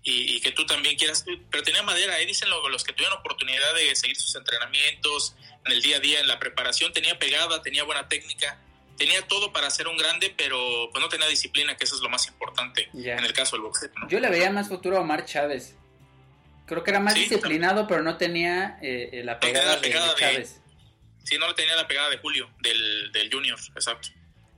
[0.02, 2.26] y, y que tú también quieras, pero tenía madera, ¿eh?
[2.26, 5.34] dicen lo- los que tuvieron oportunidad de seguir sus entrenamientos
[5.64, 8.58] en el día a día, en la preparación, tenía pegada, tenía buena técnica,
[8.98, 12.10] tenía todo para ser un grande, pero pues no tenía disciplina, que eso es lo
[12.10, 13.90] más importante en el caso del boxeo.
[13.96, 14.08] ¿no?
[14.08, 15.74] Yo le veía más futuro a Omar Chávez.
[16.66, 19.80] Creo que era más Sí, disciplinado, pero no tenía eh, eh, la tenía pegada, la
[19.82, 20.60] pegada de, de- Chávez.
[21.24, 24.08] Sí, no le tenía la pegada de Julio, del, del Junior, exacto.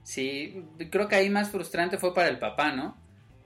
[0.07, 2.97] Sí, creo que ahí más frustrante fue para el papá, ¿no?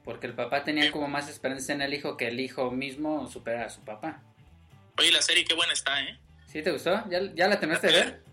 [0.04, 3.66] Porque el papá tenía como más esperanza en el hijo que el hijo mismo supera
[3.66, 4.22] a su papá.
[5.00, 6.20] Oye, la serie qué buena está, ¿eh?
[6.46, 7.04] ¿Sí te gustó?
[7.10, 8.24] ¿Ya, ya la terminaste de ver?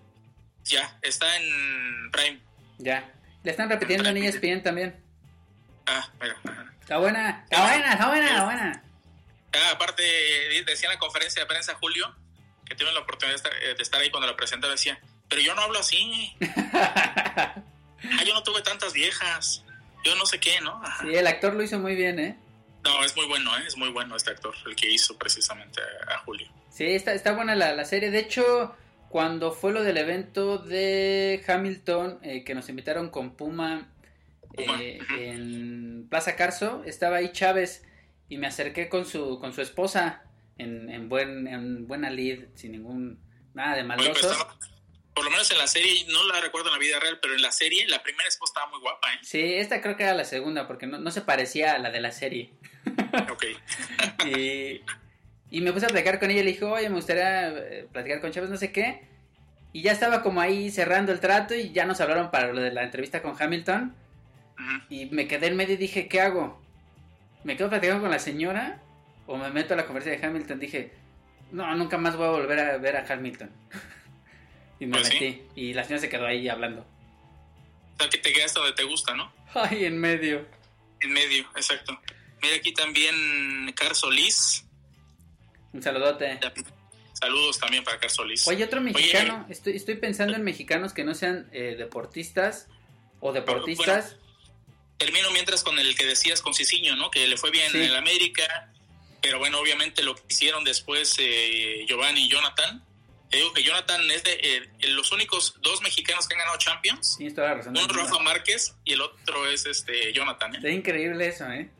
[0.64, 2.38] Ya, está en Prime.
[2.76, 3.10] Ya.
[3.44, 5.02] Le están repitiendo en E ESPN también.
[5.86, 6.34] Ah, bueno.
[6.44, 6.74] ajá.
[6.82, 8.82] Está buena, está buena, está buena, está buena.
[9.54, 12.14] Ah, aparte, de- decía en la conferencia de prensa Julio,
[12.66, 15.40] que tuve la oportunidad de estar, eh, de estar ahí cuando la presentaba, decía, pero
[15.40, 16.36] yo no hablo así.
[18.04, 19.64] ah, yo no tuve tantas viejas.
[20.04, 20.80] Yo no sé qué, ¿no?
[20.82, 21.04] Ajá.
[21.04, 22.38] Sí, el actor lo hizo muy bien, ¿eh?
[22.84, 23.62] No, es muy bueno, ¿eh?
[23.66, 26.48] Es muy bueno este actor, el que hizo precisamente a, Julio.
[26.70, 28.10] Sí, está, está buena la, la serie.
[28.10, 28.74] De hecho,
[29.08, 33.88] cuando fue lo del evento de Hamilton, eh, que nos invitaron con Puma,
[34.56, 37.84] eh, en Plaza Carso, estaba ahí Chávez
[38.28, 40.22] y me acerqué con su, con su esposa
[40.56, 43.18] en, en, buen, en buena lead, sin ningún
[43.54, 44.30] nada de pues, maldoso.
[44.32, 44.56] estaba-
[45.18, 47.42] por lo menos en la serie, no la recuerdo en la vida real, pero en
[47.42, 49.18] la serie, la primera esposa estaba muy guapa, ¿eh?
[49.22, 52.00] Sí, esta creo que era la segunda, porque no, no se parecía a la de
[52.00, 52.52] la serie.
[53.32, 53.44] Ok.
[54.26, 54.80] y,
[55.50, 58.20] y me puse a platicar con ella y le dije, oye, me gustaría eh, platicar
[58.20, 59.08] con Chávez, no sé qué.
[59.72, 62.70] Y ya estaba como ahí cerrando el trato y ya nos hablaron para lo de
[62.70, 63.96] la entrevista con Hamilton.
[64.88, 66.62] Y me quedé en medio y dije, ¿qué hago?
[67.42, 68.80] ¿Me quedo platicando con la señora
[69.26, 70.60] o me meto a la conferencia de Hamilton?
[70.60, 70.92] Dije,
[71.50, 73.50] no, nunca más voy a volver a ver a Hamilton.
[74.80, 75.14] y me Pues sí.
[75.20, 75.42] metí.
[75.56, 76.82] Y la señora se quedó ahí hablando.
[76.82, 79.32] O sea, que te quedaste donde te gusta, ¿no?
[79.54, 80.46] Ay, en medio.
[81.00, 81.98] En medio, exacto.
[82.42, 84.64] Mira aquí también Car Solís.
[85.72, 86.38] Un saludote.
[87.12, 88.46] Saludos también para Car Solís.
[88.46, 89.44] Oye, otro mexicano.
[89.48, 92.68] Estoy, estoy pensando en mexicanos que no sean eh, deportistas
[93.20, 94.16] o deportistas.
[94.98, 97.10] Termino mientras con el que decías con Cicinho, ¿no?
[97.10, 97.78] Que le fue bien Sí.
[97.78, 98.72] en el América,
[99.20, 102.84] pero bueno, obviamente lo que hicieron después eh, Giovanni y Jonathan.
[103.30, 107.18] Te digo que Jonathan es de eh, los únicos dos mexicanos que han ganado Champions.
[107.34, 107.76] Toda la razón.
[107.76, 110.54] Uno es Rafa Márquez y el otro es este Jonathan.
[110.54, 110.58] ¿eh?
[110.62, 111.70] Es increíble eso, ¿eh?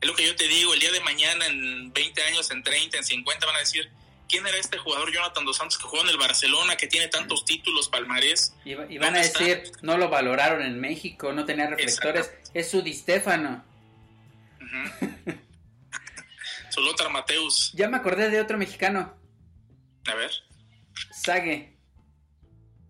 [0.00, 2.98] Es lo que yo te digo, el día de mañana, en 20 años, en 30,
[2.98, 3.88] en 50, van a decir,
[4.28, 7.44] ¿quién era este jugador Jonathan Dos Santos que jugó en el Barcelona, que tiene tantos
[7.44, 8.52] títulos, palmarés?
[8.64, 12.32] Y, va- y van a decir, no lo valoraron en México, no tenía reflectores.
[12.52, 13.64] Es su Di Stefano.
[16.70, 17.70] Su Lothar Mateus.
[17.74, 19.14] Ya me acordé de otro mexicano,
[20.06, 20.30] A ver.
[21.12, 21.76] Sague.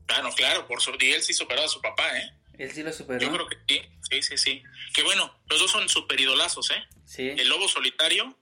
[0.08, 2.32] Ah, no, claro, por su, y él sí superó a su papá, ¿eh?
[2.58, 3.18] Él sí lo superó.
[3.18, 4.62] Yo creo que sí, sí, sí, sí.
[4.92, 6.82] Que bueno, los dos son super idolazos, ¿eh?
[7.04, 7.28] Sí.
[7.28, 8.36] El Lobo Solitario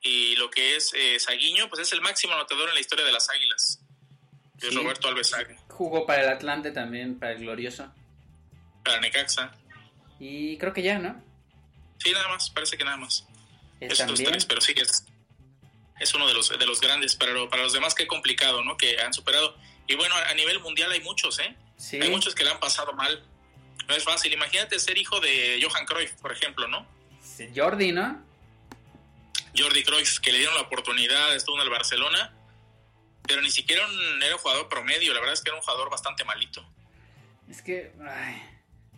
[0.00, 3.12] y lo que es eh, Saguiño, pues es el máximo anotador en la historia de
[3.12, 3.80] las Águilas.
[4.58, 4.74] Que es.
[4.74, 5.56] Roberto Alves Sague.
[5.68, 7.92] Jugó para el Atlante también, para el Glorioso.
[8.84, 9.52] Para Necaxa.
[10.20, 11.22] Y creo que ya, ¿no?
[11.98, 13.26] Sí, nada más, parece que nada más.
[13.80, 14.30] Él Estos también.
[14.30, 15.06] tres, pero sí, es,
[16.00, 18.76] es uno de los, de los grandes, pero para los demás qué complicado, ¿no?
[18.76, 19.56] Que han superado.
[19.86, 21.54] Y bueno, a nivel mundial hay muchos, ¿eh?
[21.76, 21.98] Sí.
[22.00, 23.22] Hay muchos que le han pasado mal.
[23.86, 24.32] No es fácil.
[24.32, 26.86] Imagínate ser hijo de Johan Cruyff, por ejemplo, ¿no?
[27.20, 28.22] Sí, Jordi, ¿no?
[29.56, 32.32] Jordi Cruyff, que le dieron la oportunidad, estuvo en el Barcelona,
[33.26, 35.90] pero ni siquiera un- era un jugador promedio, la verdad es que era un jugador
[35.90, 36.66] bastante malito.
[37.48, 38.42] Es que, ay,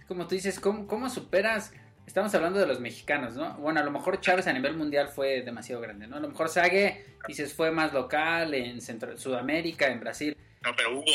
[0.09, 1.73] como tú dices, ¿cómo, ¿cómo superas?
[2.07, 3.55] Estamos hablando de los mexicanos, ¿no?
[3.55, 6.17] Bueno, a lo mejor Chávez a nivel mundial fue demasiado grande, ¿no?
[6.17, 10.37] A lo mejor Sague, dices, fue más local en Centro, Sudamérica, en Brasil.
[10.63, 11.13] No, pero Hugo,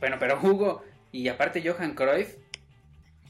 [0.00, 2.36] Bueno, pero Hugo, y aparte Johan Cruyff,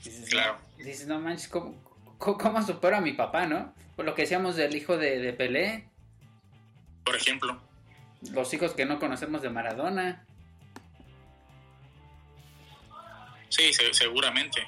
[0.03, 0.59] dices, claro.
[0.77, 1.81] dices, no manches, ¿cómo,
[2.19, 3.73] cómo, cómo supero a mi papá, no?
[3.95, 5.89] Por lo que decíamos del hijo de, de Pelé,
[7.05, 7.61] Por ejemplo.
[8.33, 10.25] los hijos que no conocemos de Maradona.
[13.49, 14.67] Sí, se- seguramente.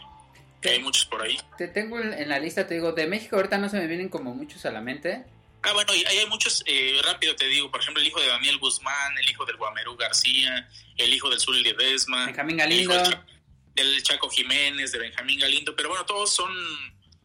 [0.60, 1.38] Que hay muchos por ahí.
[1.56, 4.34] Te tengo en la lista, te digo, de México ahorita no se me vienen como
[4.34, 5.24] muchos a la mente.
[5.62, 8.58] Ah, bueno, y hay muchos, eh, rápido te digo, por ejemplo, el hijo de Daniel
[8.58, 13.10] Guzmán, el hijo del Guamerú García, el hijo del Zuli Ledesma, Benjamín el hijo Galindo.
[13.10, 13.26] del Cha-
[13.74, 16.50] del Chaco Jiménez, de Benjamín Galindo, pero bueno, todos son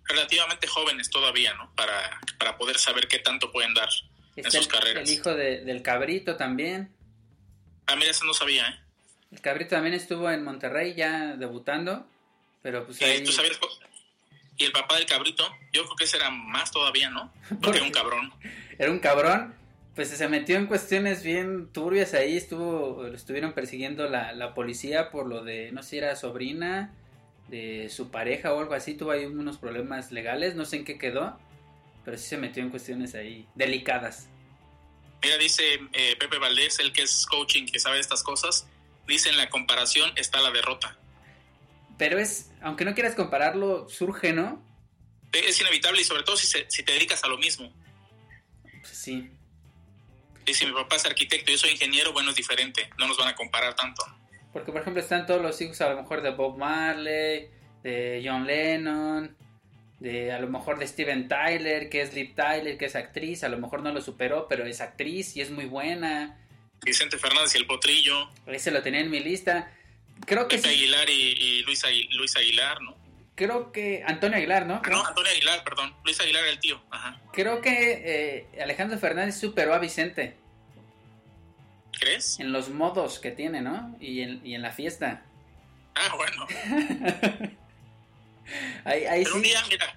[0.06, 1.74] relativamente jóvenes todavía, ¿no?
[1.76, 3.90] Para, para poder saber qué tanto pueden dar
[4.36, 5.10] en sus el, carreras.
[5.10, 6.92] el hijo de- del Cabrito también.
[7.88, 8.80] Ah, mira, eso no sabía, ¿eh?
[9.32, 12.08] El Cabrito también estuvo en Monterrey ya debutando,
[12.66, 13.24] pero pues ahí...
[13.24, 13.60] ¿Tú sabías?
[14.58, 17.32] Y el papá del cabrito, yo creo que ese era más todavía, ¿no?
[17.62, 18.34] Porque era un cabrón.
[18.80, 19.54] Era un cabrón,
[19.94, 25.12] pues se metió en cuestiones bien turbias ahí, estuvo, lo estuvieron persiguiendo la, la policía
[25.12, 26.92] por lo de, no sé si era sobrina
[27.50, 30.98] de su pareja o algo así, tuvo ahí unos problemas legales, no sé en qué
[30.98, 31.38] quedó,
[32.04, 34.28] pero sí se metió en cuestiones ahí delicadas.
[35.22, 38.66] Mira, dice eh, Pepe Valdés, el que es coaching, que sabe estas cosas,
[39.08, 40.98] dice en la comparación está la derrota.
[41.98, 44.64] Pero es, aunque no quieras compararlo, surge, ¿no?
[45.32, 47.74] Es inevitable y sobre todo si, se- si te dedicas a lo mismo.
[48.84, 49.30] Sí.
[50.46, 52.90] Y si mi papá es arquitecto y yo soy ingeniero, bueno, es diferente.
[52.98, 54.04] No nos van a comparar tanto.
[54.54, 57.50] Porque, por ejemplo, están todos los hijos a lo mejor de Bob Marley,
[57.84, 59.36] de John Lennon,
[60.00, 63.44] de a lo mejor de Steven Tyler, que es Liv Tyler, que es actriz.
[63.44, 66.40] A lo mejor no lo superó, pero es actriz y es muy buena.
[66.86, 68.30] Vicente Fernández y el Potrillo.
[68.46, 69.72] Ese lo tenía en mi lista.
[70.26, 70.68] Creo que sí.
[70.70, 72.96] Aguilar y, y Luis, Agui- Luis Aguilar, ¿no?
[73.36, 74.82] Creo que Antonio Aguilar, ¿no?
[74.90, 75.94] No, Antonio Aguilar, perdón.
[76.06, 76.82] Luis Aguilar era el tío.
[76.90, 77.20] Ajá.
[77.34, 78.02] Creo que
[78.54, 80.38] eh, Alejandro Fernández superó a Vicente
[82.00, 82.40] ¿Crees?
[82.40, 83.96] en los modos que tiene, ¿no?
[84.00, 85.26] Y en, y en la fiesta.
[85.96, 86.48] Ah, bueno.
[88.86, 89.96] Ahí, ahí Pero un día, mira,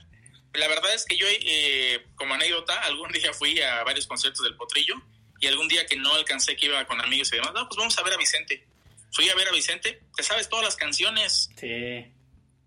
[0.55, 4.57] la verdad es que yo, eh, como anécdota, algún día fui a varios conciertos del
[4.57, 4.95] Potrillo
[5.39, 7.99] y algún día que no alcancé, que iba con amigos y demás, no, pues vamos
[7.99, 8.65] a ver a Vicente.
[9.13, 12.13] Fui a ver a Vicente, te sabes todas las canciones, Sí.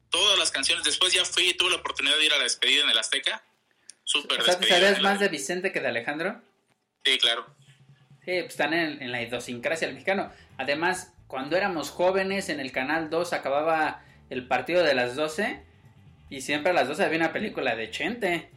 [0.10, 0.84] todas las canciones.
[0.84, 3.44] Después ya fui y tuve la oportunidad de ir a la despedida en el Azteca.
[4.04, 6.42] Súper O sea, ¿te sabías más de Vicente que de Alejandro?
[7.06, 7.46] Sí, claro.
[8.26, 10.32] Sí, pues están en, en la idiosincrasia del mexicano.
[10.58, 15.64] Además, cuando éramos jóvenes, en el Canal 2 acababa el partido de las 12
[16.30, 18.50] y siempre a las 12 había una película de Chente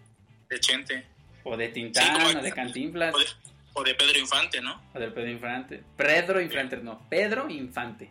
[0.49, 1.07] De Chente.
[1.45, 3.27] o de Tintán o de Cantinflas O de,
[3.75, 4.81] o de Pedro Infante, ¿no?
[4.95, 5.83] o del Pedro Infante.
[5.97, 8.11] Pedro Infante, no, Pedro Infante.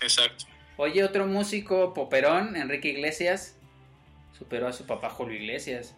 [0.00, 0.46] Exacto.
[0.76, 3.56] Oye, otro músico poperón, Enrique Iglesias,
[4.36, 5.94] superó a su papá Julio Iglesias.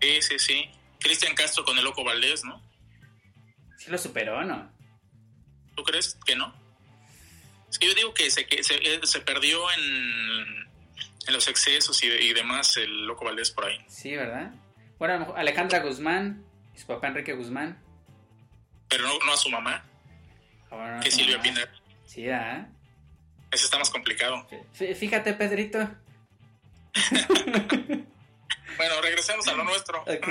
[0.00, 0.70] Sí, sí, sí.
[0.98, 2.62] Cristian Castro con el Loco Valdés, ¿no?
[3.76, 4.72] Sí lo superó, ¿no?
[5.74, 6.54] ¿Tú crees que no?
[7.68, 9.82] Es que yo digo que se, que se, eh, se perdió en,
[11.26, 13.78] en los excesos y, y demás el Loco Valdés por ahí.
[13.88, 14.54] Sí, ¿verdad?
[14.98, 17.83] Bueno, Alejandra Guzmán, y su papá Enrique Guzmán.
[18.96, 19.84] Pero no, no a su mamá,
[20.70, 21.40] Ahora, que no, Silvia.
[21.42, 21.70] Pineda.
[22.06, 22.68] Sí, ¿ah?
[23.50, 24.46] Ese está más complicado.
[24.78, 25.78] Fí- Fíjate, Pedrito.
[28.76, 30.02] Bueno, regresemos a lo nuestro.
[30.08, 30.28] Ok.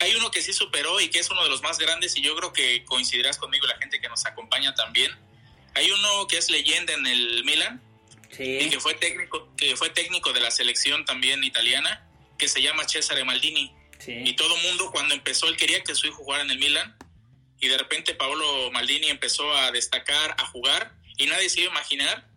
[0.00, 2.34] Hay uno que sí superó y que es uno de los más grandes y yo
[2.36, 5.10] creo que coincidirás conmigo la gente que nos acompaña también.
[5.74, 7.80] Hay uno que es leyenda en el Milan
[8.38, 12.84] y que fue técnico que fue técnico de la selección también italiana que se llama
[12.88, 13.72] Cesare Maldini.
[14.12, 16.96] Y todo mundo cuando empezó él quería que su hijo jugara en el Milan
[17.60, 21.74] y de repente Paolo Maldini empezó a destacar, a jugar y nadie se iba a
[21.76, 22.28] imaginar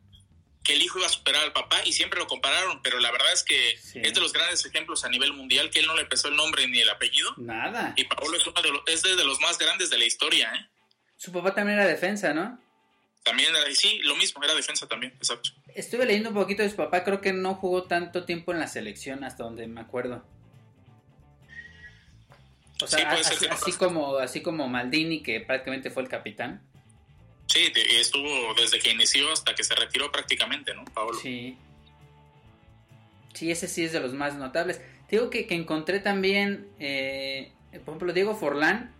[0.63, 3.31] que el hijo iba a superar al papá y siempre lo compararon, pero la verdad
[3.31, 3.99] es que Sí.
[4.03, 6.67] es de los grandes ejemplos a nivel mundial que él no le pesó el nombre
[6.67, 7.93] ni el apellido Nada.
[7.95, 10.67] y Paolo es uno de los, es de los más grandes de la historia, ¿eh?
[11.15, 12.59] Su papá también era defensa, ¿no?
[13.23, 15.49] También era, sí, lo mismo, era defensa también, exacto.
[15.73, 18.67] Estuve leyendo un poquito de su papá, creo que no jugó tanto tiempo en la
[18.67, 20.25] selección hasta donde me acuerdo.
[22.81, 26.09] O sea, Sí, puede ser así, que como así como Maldini que prácticamente fue el
[26.09, 26.61] capitán.
[27.47, 31.17] Sí, estuvo desde que inició hasta que se retiró prácticamente, ¿no, Paolo?
[31.17, 31.57] Sí.
[33.33, 34.81] Sí, ese sí es de los más notables.
[35.09, 37.51] Digo que, que encontré también, eh,
[37.85, 38.93] por ejemplo, Diego Forlán.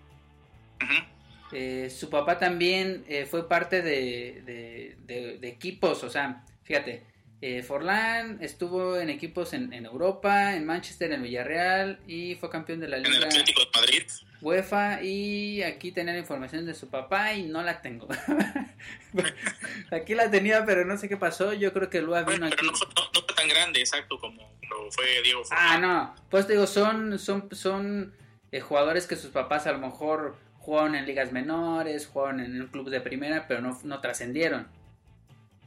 [1.51, 7.03] Eh, su papá también eh, fue parte de, de- de- de equipos, o sea, fíjate,
[7.41, 12.79] eh, Forlán estuvo en equipos en, en Europa, en Manchester, en Villarreal y fue campeón
[12.79, 14.03] de la En el Liga Atlético de Madrid.
[14.41, 18.07] UEFA y aquí tenía la información de su papá y no la tengo.
[19.91, 21.53] aquí la tenía, pero no sé qué pasó.
[21.53, 22.65] Yo creo que Lua vino Pero aquí.
[22.65, 22.71] no
[23.13, 25.81] no- tan grande, exacto, como lo fue Diego Ah, Forlán.
[25.81, 26.15] no.
[26.31, 28.13] Pues digo, son, son, son
[28.51, 32.67] eh, jugadores que sus papás a lo mejor jugaron en ligas menores, jugaron en un
[32.67, 34.67] club de primera, pero no, no trascendieron.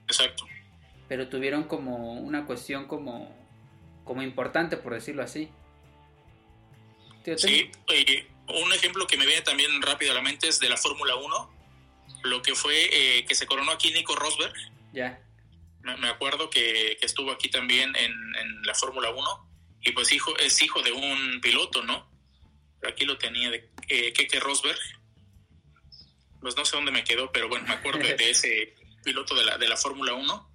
[0.09, 0.45] Exacto.
[1.11, 3.37] Pero tuvieron como una cuestión como,
[4.05, 5.51] como importante, por decirlo así.
[7.37, 10.77] Sí, y un ejemplo que me viene también rápido a la mente es de la
[10.77, 11.51] Fórmula 1,
[12.23, 14.55] lo que fue eh, que se coronó aquí Nico Rosberg.
[14.93, 15.21] Ya.
[15.81, 19.49] Me, acuerdo que, que estuvo aquí también en, en la Fórmula 1
[19.83, 22.09] y pues hijo es hijo de un piloto, ¿no?
[22.87, 24.79] Aquí lo tenía de eh, Keke Rosberg.
[26.41, 29.45] Pues no sé dónde me quedó, pero bueno, me acuerdo de, de ese piloto de
[29.45, 30.50] la, de la Fórmula 1,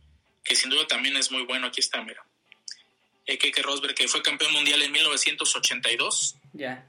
[0.45, 1.67] que sin duda también es muy bueno.
[1.67, 2.23] Aquí está, mira.
[3.25, 6.85] Keke Rosberg, que fue campeón mundial en 1982 Ya.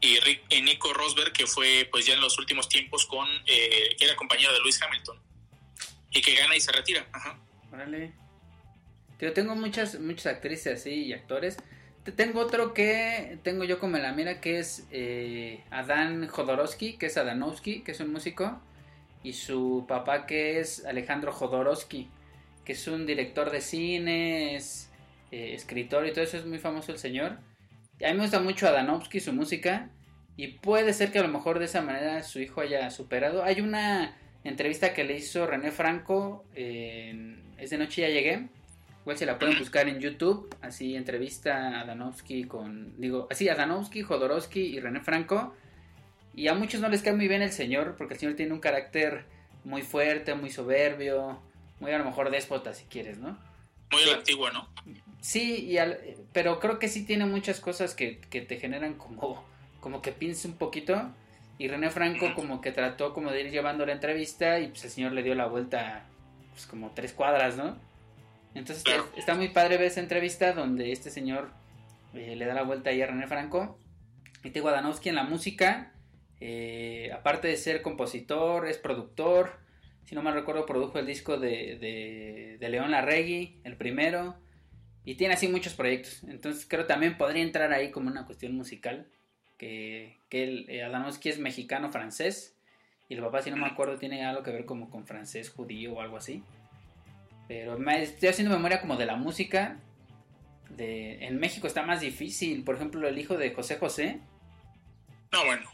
[0.00, 3.94] y, Rick, y Nico Rosberg que fue pues ya en los últimos tiempos con eh,
[3.96, 5.16] que era compañero de Lewis Hamilton
[6.10, 7.38] y que gana y se retira Ajá.
[7.72, 8.12] Órale.
[9.20, 11.56] Yo tengo muchas, muchas actrices así y actores.
[12.04, 16.96] Te- Tengo otro que tengo yo como en la mira que es eh, Adán Jodorowsky,
[16.96, 18.60] que es Adanovsky, que es un músico,
[19.22, 22.08] y su papá que es Alejandro Jodorowsky,
[22.70, 24.88] que es un director de cine, es
[25.32, 27.38] eh, escritor y todo eso, es muy famoso el señor.
[27.98, 29.90] Y a mí me gusta mucho Adanovsky, su música,
[30.36, 33.42] y puede ser que a lo mejor de esa manera su hijo haya superado.
[33.42, 38.46] Hay una entrevista que le hizo René Franco en Es de Noche Ya Llegué,
[39.00, 44.02] Igual se la pueden buscar en YouTube, así entrevista a Adanovsky con, digo, así Adanovsky,
[44.02, 45.56] Jodorowsky y René Franco.
[46.36, 48.60] Y a muchos no les cae muy bien el señor, porque el señor tiene un
[48.60, 49.24] carácter
[49.64, 51.49] muy fuerte, muy soberbio,
[51.80, 53.36] muy a lo mejor déspota si quieres, ¿no?
[53.90, 54.68] Muy a la antigua, ¿no?
[55.20, 55.98] Sí, y al-
[56.32, 59.44] pero creo que sí tiene muchas cosas que, que te generan como,
[59.80, 61.10] como que pienses un poquito.
[61.58, 64.90] Y René Franco como que trató como de ir llevando la entrevista y pues el
[64.90, 66.04] señor le dio la vuelta
[66.52, 67.76] pues como tres cuadras, ¿no?
[68.54, 71.50] Entonces está- está muy padre ver esa entrevista donde este señor
[72.14, 73.78] eh, le da la vuelta ahí a René Franco.
[74.42, 74.60] Y te
[75.10, 75.92] en la música,
[76.40, 79.59] eh, aparte de ser compositor, es productor.
[80.10, 84.34] Si no mal recuerdo, produjo el disco de, de, de León Larregui, el primero.
[85.04, 86.24] Y tiene así muchos proyectos.
[86.24, 89.06] Entonces creo también podría entrar ahí como una cuestión musical.
[89.56, 92.56] Que, que el, eh, Adanowski es mexicano-francés.
[93.08, 95.92] Y el papá, si no me acuerdo, tiene algo que ver como con francés, judío
[95.92, 96.42] o algo así.
[97.46, 99.78] Pero me estoy haciendo memoria como de la música.
[100.70, 102.64] De, en México está más difícil.
[102.64, 104.18] Por ejemplo, el hijo de José José.
[105.30, 105.70] No, bueno.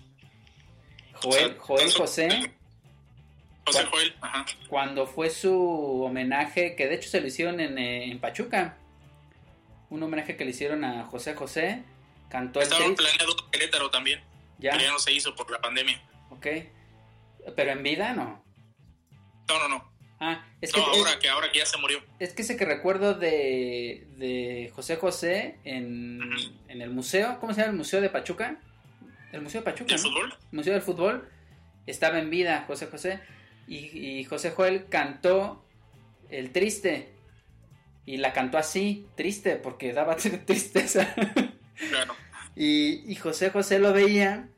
[1.14, 2.28] Joel, Joel José.
[3.66, 4.46] José Joel, ajá.
[4.68, 8.76] Cuando fue su homenaje, que de hecho se lo hicieron en, eh, en Pachuca.
[9.90, 11.82] Un homenaje que le hicieron a José José.
[12.28, 12.96] Cantó el Estaba Tris.
[12.96, 14.20] planeado Querétaro también.
[14.58, 14.72] Ya.
[14.72, 16.00] Pero ya no se hizo por la pandemia.
[16.30, 16.46] Ok.
[17.54, 18.44] Pero en vida no.
[19.48, 19.92] No, no, no.
[20.18, 22.02] Ah, es que, no, es, ahora que, ahora que ya se murió.
[22.18, 26.20] es que ese que recuerdo de, de José José en,
[26.68, 27.38] en el museo.
[27.38, 28.56] ¿Cómo se llama el museo de Pachuca?
[29.32, 29.94] El museo de Pachuca.
[29.94, 30.08] ¿Del ¿no?
[30.08, 30.34] fútbol?
[30.52, 31.28] Museo del Fútbol.
[31.86, 33.20] Estaba en vida José José.
[33.66, 35.64] Y, y José Joel cantó
[36.30, 37.12] El Triste.
[38.04, 41.12] Y la cantó así, triste, porque daba tristeza.
[41.90, 42.14] Claro.
[42.54, 44.48] Y, y José José lo veía,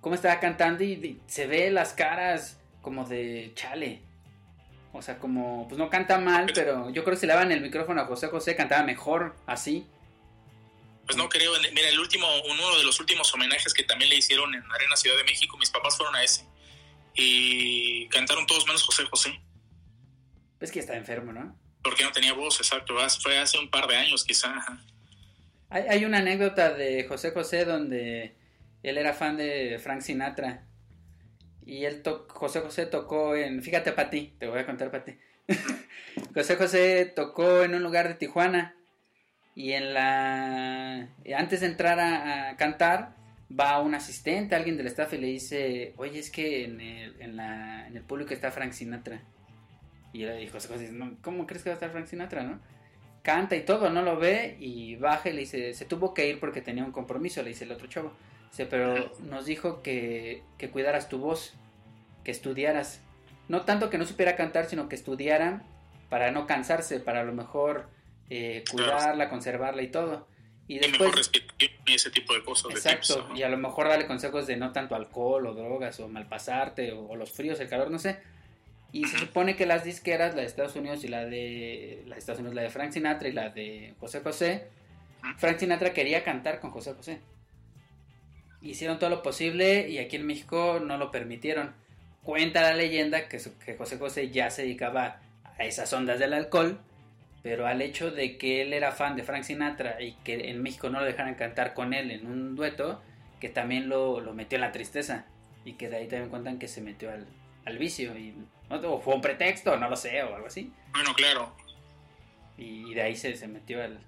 [0.00, 4.02] cómo estaba cantando y, y se ve las caras como de chale.
[4.92, 7.60] O sea, como, pues no canta mal, pero yo creo que si le daban el
[7.60, 9.86] micrófono a José José cantaba mejor así.
[11.04, 11.52] Pues no creo.
[11.72, 15.16] Mira, el último, uno de los últimos homenajes que también le hicieron en Arena Ciudad
[15.16, 16.46] de México, mis papás fueron a ese.
[17.16, 19.40] Y cantaron todos menos José José.
[20.60, 21.56] Es que está enfermo, ¿no?
[21.82, 22.98] Porque no tenía voz, exacto.
[22.98, 24.54] Hace- Fue hace un par de años, quizá.
[25.70, 28.34] Hay, hay una anécdota de José José donde
[28.82, 30.64] él era fan de Frank Sinatra.
[31.64, 35.04] Y él to- José José tocó en, fíjate para ti, te voy a contar para
[35.04, 35.18] ti.
[36.34, 38.74] José José tocó en un lugar de Tijuana
[39.54, 43.16] y en la antes de entrar a, a cantar
[43.48, 47.36] va un asistente, alguien del staff y le dice, oye es que en el, en
[47.36, 49.22] la- en el público está Frank Sinatra.
[50.12, 52.60] Y él- dice, "No, ¿cómo crees que va a estar Frank Sinatra, no?
[53.22, 56.38] Canta y todo, no lo ve y baja y le dice, se tuvo que ir
[56.40, 58.12] porque tenía un compromiso, le dice el otro chavo.
[58.50, 61.54] Dice, pero nos dijo que, que cuidaras tu voz,
[62.24, 63.00] que estudiaras.
[63.48, 65.62] No tanto que no supiera cantar, sino que estudiara
[66.08, 67.90] para no cansarse, para a lo mejor
[68.30, 70.28] eh, cuidarla, conservarla y todo.
[70.68, 71.10] Y después,
[71.58, 72.68] y ese tipo de cosas.
[72.68, 75.98] de exacto, tips, y a lo mejor darle consejos de no tanto alcohol o drogas
[76.00, 78.20] o malpasarte o, o los fríos, el calor, no sé.
[78.92, 82.18] Y se supone que las disqueras, la de Estados Unidos y la de, la de
[82.18, 84.68] Estados Unidos, la de Frank Sinatra y la de José José,
[85.38, 87.20] Frank Sinatra quería cantar con José José.
[88.62, 91.74] Hicieron todo lo posible y aquí en México no lo permitieron.
[92.22, 95.20] Cuenta la leyenda que, que José José ya se dedicaba
[95.58, 96.80] a esas ondas del alcohol,
[97.46, 100.90] pero al hecho de que él era fan de Frank Sinatra y que en México
[100.90, 103.00] no lo dejaran cantar con él en un dueto,
[103.38, 105.26] que también lo, lo metió en la tristeza
[105.64, 107.24] y que de ahí también cuentan que se metió al,
[107.64, 108.34] al vicio y
[108.68, 108.80] ¿no?
[108.92, 110.72] o fue un pretexto, no lo sé, o algo así.
[110.90, 111.54] Bueno, claro.
[112.58, 114.00] Y, y de ahí se, se metió al,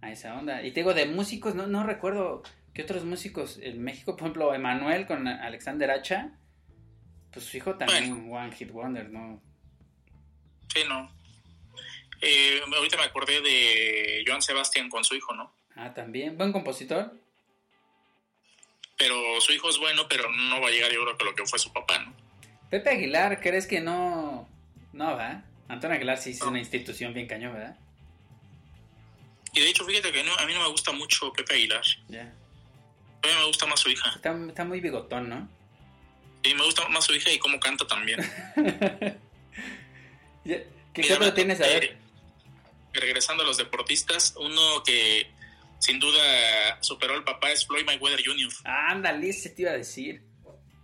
[0.00, 0.62] a esa onda.
[0.62, 3.58] Y te digo, de músicos, no, no recuerdo qué otros músicos.
[3.60, 6.30] En México, por ejemplo, Emanuel con Alexander Hacha,
[7.32, 9.42] pues su hijo también, One Hit Wonder, ¿no?
[10.72, 11.15] Sí, no.
[12.20, 15.52] Eh, ahorita me acordé de Joan Sebastián con su hijo, ¿no?
[15.74, 17.12] Ah, también, buen compositor.
[18.96, 21.46] Pero su hijo es bueno, pero no va a llegar yo creo que lo que
[21.46, 22.14] fue su papá, ¿no?
[22.70, 24.48] Pepe Aguilar, ¿crees que no?
[24.92, 25.44] No, ¿verdad?
[25.68, 27.76] Antonio Aguilar sí es una institución bien cañón, ¿verdad?
[29.52, 31.82] Y de hecho, fíjate que no, a mí no me gusta mucho Pepe Aguilar.
[32.08, 32.22] Ya.
[32.22, 34.10] A mí me gusta más su hija.
[34.14, 35.48] Está, está muy bigotón, ¿no?
[36.42, 38.20] Sí, me gusta más su hija y cómo canta también.
[40.44, 40.66] ¿Qué
[40.96, 41.98] Mira, otro tienes a ver?
[42.96, 45.30] Regresando a los deportistas, uno que
[45.78, 50.22] sin duda superó al papá es Floyd Mayweather Jr., Ándale, ese te iba a decir.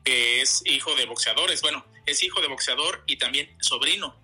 [0.04, 1.62] que es hijo de boxeadores.
[1.62, 4.16] Bueno, es hijo de boxeador y también sobrino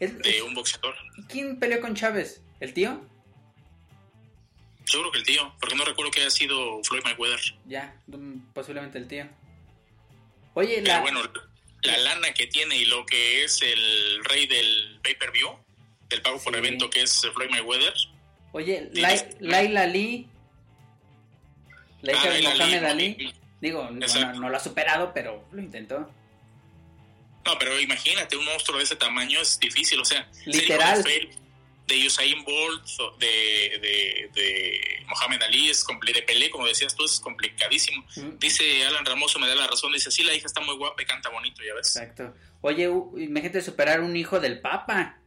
[0.00, 0.94] Es- de un boxeador.
[1.28, 2.42] ¿Quién peleó con Chávez?
[2.60, 3.08] ¿El tío?
[4.86, 7.40] Yo creo que el tío, porque no recuerdo que haya sido Floyd Mayweather.
[7.66, 7.96] Ya,
[8.52, 9.28] posiblemente el tío.
[10.54, 11.00] Oye, Pero la...
[11.00, 11.20] bueno,
[11.82, 15.56] la lana que tiene y lo que es el rey del pay-per-view,
[16.12, 17.92] del pago por evento que es Floyd Mayweather.
[18.52, 20.28] Oye, Y Lai- es- Laila Lee,
[22.02, 22.86] la hija Ah, de Laila Mohamed Lee,
[23.16, 26.10] Ali, digo, no, lo ha superado, pero lo intentó.
[27.44, 31.02] No, pero imagínate, un monstruo de ese tamaño es difícil, o sea, Literal.
[31.02, 31.30] de,
[32.06, 32.86] Usain Bolt,
[33.18, 33.26] de,
[33.82, 38.02] de, de Mohamed Ali, es de Pelé, como decías tú, es complicadísimo.
[38.38, 41.04] Dice Alan Ramoso, me da la razón, dice, sí, la hija está muy guapa y
[41.06, 41.94] canta bonito, ya ves.
[41.96, 42.34] Exacto.
[42.62, 42.84] Oye,
[43.18, 45.18] imagínate superar un hijo del Papa.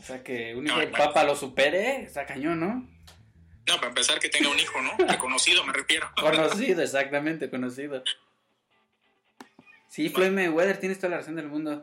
[0.00, 1.04] O sea, que un hijo No, del bueno.
[1.04, 2.88] Papa lo supere, está cañón, ¿no?
[3.68, 4.96] No, para empezar que tenga un hijo, ¿no?
[5.06, 6.10] Reconocido, me refiero.
[6.20, 8.02] Conocido, exactamente, conocido.
[9.88, 11.82] Sí, Floyd Mayweather, tienes toda la razón del mundo.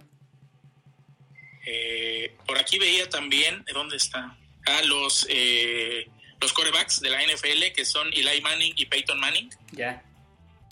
[1.65, 4.37] Eh, por aquí veía también, ¿de ¿dónde está?
[4.65, 6.09] Ah, los, eh,
[6.39, 10.03] los corebacks de la NFL, que son Eli Manning y Peyton Manning, Ya.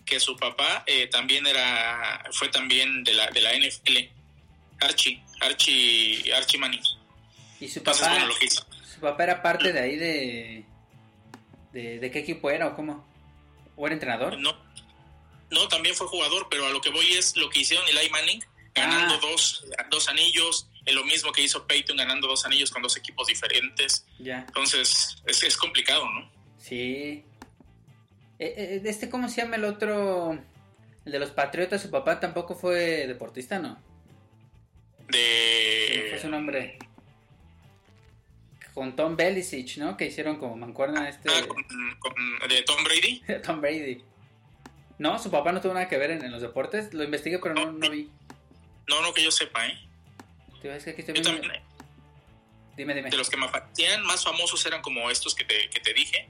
[0.06, 4.10] que su papá eh, también era, fue también de la, de la NFL.
[4.82, 6.82] Archie, Archie, Archie Manning.
[7.66, 8.66] Y su Entonces, papá, bueno, lo que hizo.
[8.94, 10.66] su papá era parte de ahí de,
[11.74, 12.00] de...
[12.00, 13.06] ¿De qué equipo era o cómo?
[13.76, 14.38] ¿O era entrenador?
[14.40, 14.56] No,
[15.52, 18.44] no, también fue jugador, pero a lo que voy es lo que hicieron Eli Manning,
[18.74, 19.20] ganando Ah.
[19.22, 23.28] dos, dos anillos, es lo mismo que hizo Peyton, ganando dos anillos con dos equipos
[23.28, 24.06] diferentes.
[24.20, 24.40] Ya.
[24.48, 26.30] Entonces, es, es complicado, ¿no?
[26.58, 27.24] Sí.
[28.38, 30.34] Eh, eh, ¿Este cómo se llama el otro?
[31.06, 33.76] El de los Patriotas, su papá tampoco fue deportista, ¿no?
[34.98, 36.20] ¿Cómo fue De...
[36.22, 36.78] su nombre?
[38.76, 39.98] Con Tom Belichick, ¿no?
[39.98, 41.30] Que hicieron como mancuerna este...
[41.32, 41.64] Ah, con,
[42.00, 43.24] con- de Tom Brady.
[43.44, 44.04] Tom Brady.
[45.00, 46.94] No, su papá no tuvo nada que ver en, en los deportes.
[46.94, 48.10] Lo investigué, pero no, no vi.
[48.88, 49.80] No, no que yo sepa, ¿eh?
[50.62, 51.52] Te ves que aquí estoy Yo también,
[52.78, 53.10] Dime, dime.
[53.10, 56.28] de los que me parecían más famosos eran como estos que te, que te dije.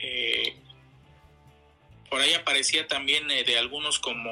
[0.00, 0.56] Eh,
[2.08, 4.30] por ahí aparecía también eh, de algunos como,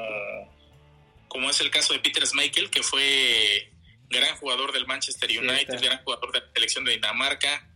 [1.27, 3.69] como es el caso de Peter Schmeichel, que fue
[4.09, 5.29] gran jugador del Manchester.
[5.29, 7.67] United, gran jugador de la selección de Dinamarca,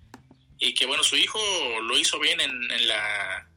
[0.58, 1.40] y que bueno, su hijo
[1.82, 3.48] lo hizo bien en, en la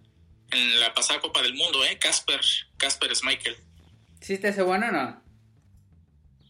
[0.53, 1.99] en la pasada Copa del Mundo, ¿eh?
[1.99, 2.41] Casper,
[2.77, 3.57] Casper Schmeichel.
[4.21, 5.23] ¿Sí te hace bueno o no?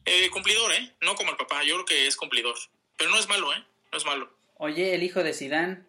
[0.05, 0.93] Eh, cumplidor, ¿eh?
[1.01, 2.57] No como el papá, yo creo que es cumplidor.
[2.97, 3.65] Pero no es malo, ¿eh?
[3.93, 4.37] No es malo.
[4.57, 5.87] Oye, el hijo de Sidán,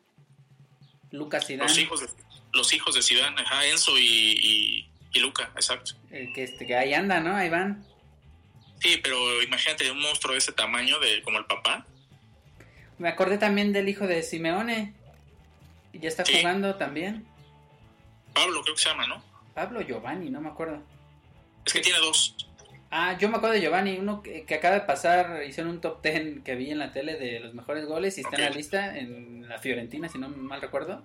[1.12, 2.08] Lucas Sidán, Los hijos de,
[2.54, 5.94] los hijos de Zidane, ajá, Enzo y, y, y Luca, exacto.
[6.12, 7.36] el que, este, que ahí anda, ¿no?
[7.36, 7.86] Ahí van.
[8.84, 11.86] Sí, pero imagínate un monstruo de ese tamaño, de como el papá.
[12.98, 14.94] Me acordé también del hijo de Simeone.
[15.94, 16.40] Y ya está Sí.
[16.40, 17.26] jugando también.
[18.34, 19.24] Pablo, creo que se llama, ¿no?
[19.54, 20.82] Pablo Giovanni, no me acuerdo.
[21.66, 22.36] Es que tiene dos.
[22.92, 26.04] Ah, yo me acuerdo de Giovanni, uno que, que acaba de pasar, hicieron un top
[26.04, 28.98] 10 que vi en la tele de los mejores goles y está en la lista
[28.98, 31.04] en la Fiorentina, si no mal recuerdo.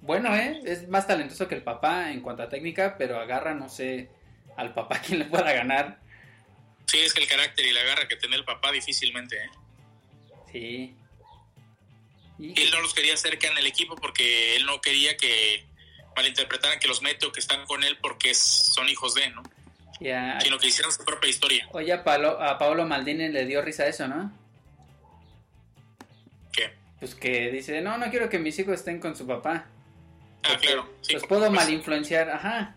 [0.00, 0.60] Bueno, ¿eh?
[0.64, 4.08] Es más talentoso que el papá en cuanto a técnica, pero agarra, no sé,
[4.56, 5.98] al papá quien le pueda ganar.
[6.92, 9.50] Sí, es que el carácter y la garra que tiene el papá difícilmente, ¿eh?
[10.52, 10.94] Sí.
[12.38, 15.64] Y él no los quería cerca en el equipo porque él no quería que
[16.14, 18.38] malinterpretaran que los mete o que están con él porque es-
[18.74, 19.42] son hijos de, ¿no?
[20.42, 21.66] Sino que hicieron su propia historia.
[21.70, 24.30] Oye, a, Paolo, a Maldini le dio risa eso, ¿no?
[26.52, 26.74] ¿Qué?
[26.98, 29.66] Pues que dice, no, no quiero que mis hijos estén con su papá.
[30.42, 30.92] Ah, claro.
[31.00, 31.64] Sí, Los puedo supuesto.
[31.66, 32.74] mal influenciar, ajá.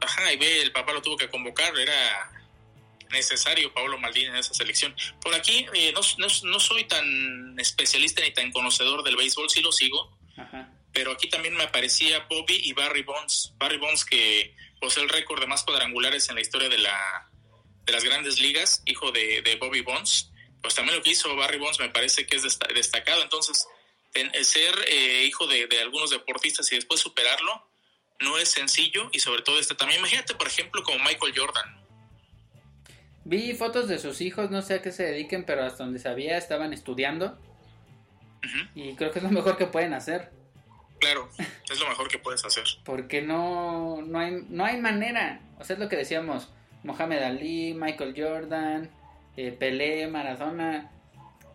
[0.00, 2.30] Ajá, y ve, el papá lo tuvo que convocar, era
[3.10, 4.94] necesario Pablo Maldini en esa selección.
[5.20, 9.60] Por aquí eh, no, no- no soy tan especialista ni tan conocedor del béisbol, sí
[9.60, 10.70] lo sigo, Ajá.
[10.92, 13.52] pero aquí también me aparecía Bobby y Barry Bonds.
[13.58, 17.28] Barry Bonds que posee el récord de más cuadrangulares en la historia de, la,
[17.84, 20.30] de las grandes ligas, hijo de, de Bobby Bonds.
[20.62, 23.22] Pues también lo que hizo Barry Bonds me parece que es desta- destacado.
[23.22, 23.66] Entonces,
[24.12, 27.66] ten- el ser eh, hijo de, de algunos deportistas y después superarlo
[28.20, 30.00] no es sencillo y sobre todo este también.
[30.00, 31.85] Imagínate, por ejemplo, como Michael Jordan.
[33.28, 36.38] Vi fotos de sus hijos, no sé a qué se dediquen, pero hasta donde sabía
[36.38, 37.36] estaban estudiando.
[38.76, 40.30] Y creo que es lo mejor que pueden hacer.
[41.00, 42.62] Claro, es lo mejor que puedes hacer.
[42.84, 45.40] Porque no, no, hay, no hay manera.
[45.58, 46.52] O sea, es lo que decíamos.
[46.84, 48.90] Mohamed Ali, Michael Jordan,
[49.36, 50.92] eh, Pelé, Maradona.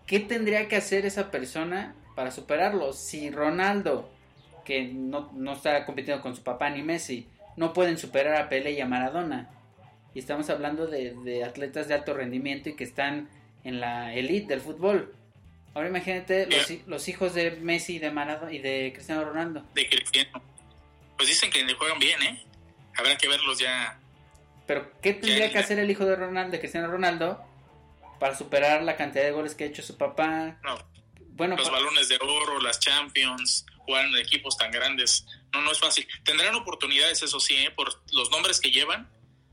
[0.05, 2.91] ¿Qué tendría que hacer esa persona para superarlo?
[2.91, 4.11] Si Ronaldo,
[4.65, 8.71] que no, no está compitiendo con su papá ni Messi, no pueden superar a Pelé
[8.73, 9.60] y a Maradona.
[10.13, 13.29] Y estamos hablando de, de atletas de alto rendimiento y que están
[13.63, 15.13] en la elite del fútbol.
[15.73, 19.63] Ahora imagínate los, hi- los hijos de Messi y de Maradona y de Cristiano Ronaldo.
[19.73, 20.41] De Cristiano.
[21.15, 22.43] Pues dicen que juegan bien, ¿eh?
[22.97, 23.97] Habrá que verlos ya.
[24.67, 27.41] Pero, ¿qué tendría Ya, que hacer el hijo de Ronaldo, de Cristiano Ronaldo,
[28.19, 30.57] para superar la cantidad de goles que ha hecho su papá?
[30.63, 30.77] No,
[31.29, 35.25] Bueno, los balones de oro, las Champions, jugar en equipos tan grandes.
[35.53, 36.05] No, no es fácil.
[36.25, 37.71] Tendrán oportunidades, eso sí, ¿eh?
[37.71, 39.09] por los nombres que llevan.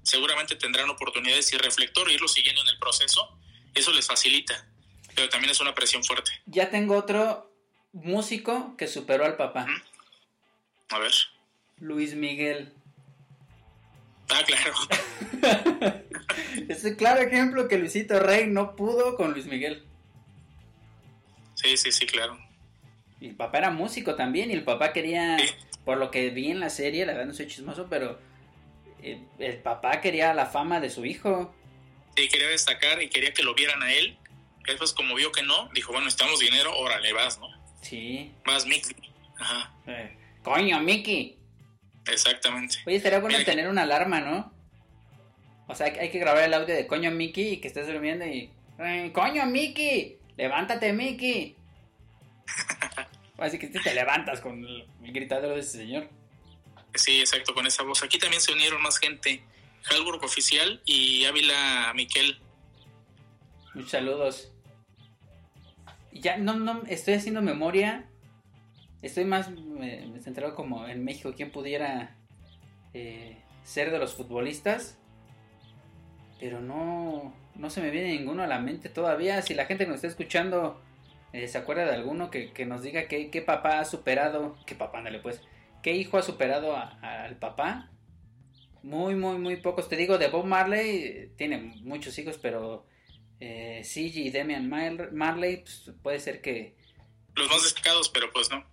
[0.09, 3.39] Seguramente tendrán oportunidades y reflector, irlo siguiendo en el proceso.
[3.75, 4.67] eso les facilita,
[5.15, 6.31] pero también es una presión fuerte.
[6.47, 7.53] Ya tengo otro
[7.93, 9.67] músico que superó al papá.
[10.89, 11.13] A ver.
[11.77, 12.73] Luis Miguel.
[14.31, 14.73] Ah, claro.
[16.71, 19.85] es el claro ejemplo que Luisito Rey no pudo con Luis Miguel.
[21.55, 22.39] Sí, sí, sí, claro.
[23.21, 25.37] Y el papá era músico también y el papá quería,
[25.85, 28.27] por lo que vi en la serie, la verdad no soy chismoso, pero
[29.03, 31.55] el, el papá quería la fama de su hijo.
[32.17, 34.17] Sí, quería destacar y quería que lo vieran a él.
[34.67, 37.49] Después, como vio que no, dijo, bueno, estamos dinero, órale, vas, ¿no?
[37.81, 38.33] Sí.
[38.45, 38.95] Vas, Mickey.
[39.39, 39.73] Ajá.
[39.87, 41.39] Eh, coño, Mickey.
[42.07, 42.77] Exactamente.
[42.87, 44.53] Oye, estaría bueno Mira, tener una alarma, ¿no?
[45.69, 48.51] O sea, hay que grabar el audio de coño Mickey y que estés durmiendo y...
[48.79, 51.57] "Eh, coño Mickey, levántate Mickey.
[53.39, 56.09] Así que te levantas con el gritadero de ese señor.
[56.95, 58.03] Sí, exacto, con esa voz.
[58.03, 59.43] Aquí también se unieron más gente.
[59.91, 62.39] Halburg Oficial y Ávila Miquel.
[63.75, 64.53] Muchos saludos.
[66.13, 68.09] Ya no, no, estoy haciendo memoria.
[69.03, 71.33] Estoy más me, centrado como en México.
[71.37, 72.17] ¿Quién pudiera
[72.95, 74.99] eh, ser de los futbolistas?
[76.41, 79.43] Pero no, no se me viene ninguno a la mente todavía.
[79.43, 80.81] Si la gente que nos está escuchando
[81.33, 84.57] eh, se acuerda de alguno que, que nos diga qué, qué papá ha superado.
[84.67, 85.41] ¿Qué papá, ándale pues?
[85.83, 87.91] ¿Qué hijo ha superado a- al papá?
[88.83, 89.89] Muy, muy, muy pocos.
[89.89, 92.87] Te digo, de Bob Marley tiene muchos hijos, pero
[93.41, 96.77] eh, CG y Damian Mar- Marley pues, puede ser que...
[97.35, 98.65] Los más destacados, pero pues no.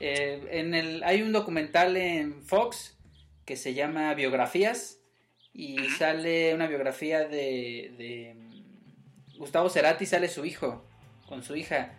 [0.00, 2.96] eh, en el, hay un documental en Fox
[3.44, 5.00] que se llama Biografías
[5.52, 10.84] y sale una biografía de, de mm, Gustavo Cerati, sale su hijo
[11.26, 11.98] con su hija.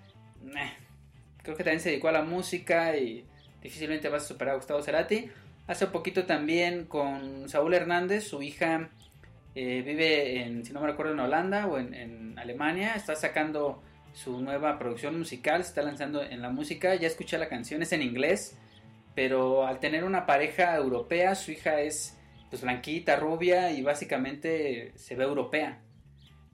[1.43, 3.25] Creo que también se dedicó a la música y
[3.61, 5.29] difícilmente vas a superar a Gustavo Cerati.
[5.67, 8.89] Hace poquito también con Saúl Hernández, su hija
[9.55, 12.93] eh, vive en, si no me recuerdo, en Holanda o en, en Alemania.
[12.95, 13.81] Está sacando
[14.13, 16.95] su nueva producción musical, se está lanzando en la música.
[16.95, 18.57] Ya escuché la canción, es en inglés,
[19.15, 22.17] pero al tener una pareja europea, su hija es
[22.49, 25.81] pues blanquita, rubia y básicamente se ve europea.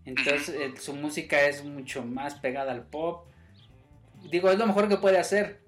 [0.05, 3.27] Entonces eh, su música es mucho más pegada al pop.
[4.29, 5.61] Digo, es lo mejor que puede hacer.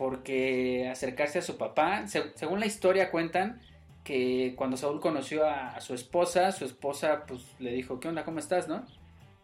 [0.00, 3.60] Porque acercarse a su papá, se- según la historia cuentan
[4.02, 8.24] que cuando Saúl conoció a, a su esposa, su esposa pues le dijo, ¿qué onda?
[8.24, 8.66] ¿Cómo estás?
[8.66, 8.82] ¿No?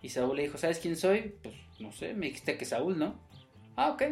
[0.01, 1.35] Y Saúl le dijo, ¿sabes quién soy?
[1.43, 3.17] Pues no sé, me dijiste que Saúl, ¿no?
[3.77, 4.03] Ah, ok.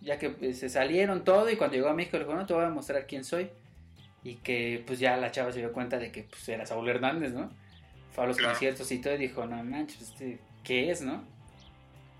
[0.00, 2.54] Ya que pues, se salieron todo y cuando llegó a México le dijo, no, te
[2.54, 3.48] voy a mostrar quién soy.
[4.24, 7.32] Y que pues ya la chava se dio cuenta de que pues era Saúl Hernández,
[7.32, 7.48] ¿no?
[8.10, 8.54] Fue a los Claro.
[8.54, 11.22] conciertos y todo y dijo, no manches, este, ¿qué es, no?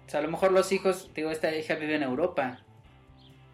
[0.07, 2.61] O sea, a lo mejor los hijos, digo, esta hija vive en Europa.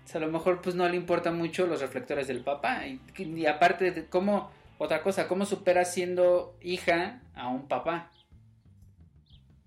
[0.05, 2.87] O sea, a lo mejor pues no le importa mucho los reflectores del papá.
[2.87, 8.11] Y, y aparte, de cómo, otra cosa, ¿cómo supera siendo hija a un papá?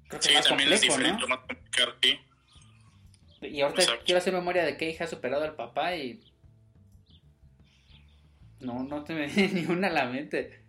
[0.07, 1.27] Creo que Sí, más también es diferente, ¿no?
[1.27, 2.19] más complicado, sí.
[3.41, 4.03] Y ahorita Exacto.
[4.05, 6.19] quiero hacer memoria de qué hija ha superado al papá y...
[8.59, 10.61] No, no te me viene ni una a la mente.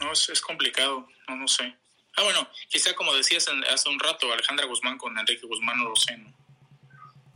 [0.00, 1.74] No, es, es complicado, no, no sé.
[2.16, 5.88] Ah, bueno, quizá como decías en- hace un rato, Alejandra Guzmán con Enrique Guzmán, no
[5.90, 6.34] lo sé, ¿no?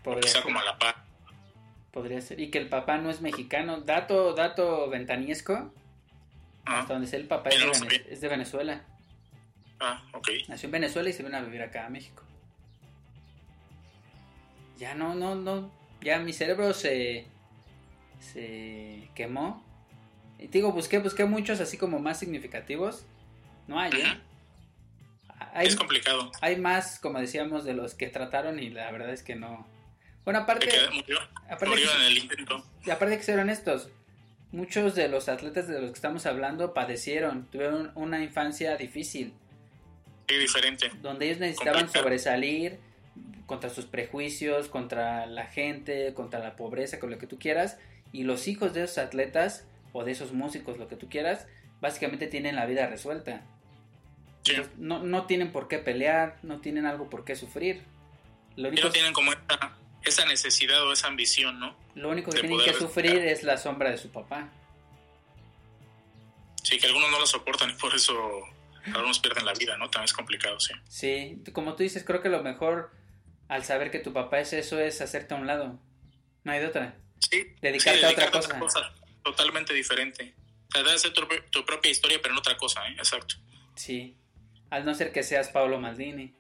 [0.03, 0.43] Podría Quizá ser.
[0.43, 0.97] como a la par.
[1.93, 2.39] Podría ser.
[2.41, 3.81] Y que el papá no es mexicano.
[3.81, 5.73] Dato, dato ventaniesco.
[6.65, 8.03] Ah, Hasta donde sé el papá es de, no Vene- sabía.
[8.09, 8.85] es de Venezuela.
[9.81, 10.29] ah, ok.
[10.49, 12.23] Nació en Venezuela y se vino a vivir acá a México.
[14.79, 15.71] Ya no, no, no.
[16.01, 17.27] Ya mi cerebro se.
[18.21, 19.63] se quemó.
[20.39, 23.05] Y te digo, busqué, busqué muchos así como más significativos.
[23.67, 24.21] No hay, ¿eh?
[25.53, 26.31] Hay, Es complicado.
[26.41, 29.67] hay más, como decíamos, de los que trataron y la verdad es que no.
[30.31, 30.69] Bueno, aparte.
[30.95, 32.65] Murió, aparte murió que- en el intento.
[32.87, 33.89] y aparte de que ser honestos,
[34.53, 39.35] muchos de los atletas de los que estamos hablando padecieron, tuvieron una infancia difícil,
[40.29, 40.93] Sí, diferente.
[41.03, 42.05] donde ellos necesitaban Complicado.
[42.05, 42.79] sobresalir
[43.47, 47.79] contra sus prejuicios, contra la gente, contra la pobreza, con lo que tú quieras,
[48.13, 51.49] y los hijos de esos atletas o de esos músicos, lo que tú quieras,
[51.81, 53.43] básicamente tienen la vida resuelta.
[54.47, 57.83] Entonces, no, no tienen por qué pelear, no tienen algo por qué sufrir.
[58.55, 61.77] Lo Y único, no tienen como esa, esa necesidad o esa ambición, ¿no?
[61.95, 64.49] lo único que de tienen que sufrir es la sombra de su papá.
[66.63, 68.15] Sí, que algunos no lo soportan y por eso
[68.87, 69.91] algunos pierden la vida, ¿no?
[69.91, 70.73] También es complicado, sí.
[70.89, 72.93] Sí, como tú dices, creo que lo mejor
[73.49, 75.79] al saber que tu papá es eso es hacerte a un lado.
[76.45, 76.97] No hay de otra.
[77.19, 77.55] Sí.
[77.61, 78.93] Dedicarte Sí, a otra dedicarte cosa.
[79.23, 80.35] totalmente diferente.
[80.73, 82.93] Sea, debe ser tu, tu propia historia, pero en otra cosa, ¿eh?
[82.97, 83.35] Exacto.
[83.75, 84.17] Sí.
[84.71, 86.33] Al no ser que seas Pablo Maldini.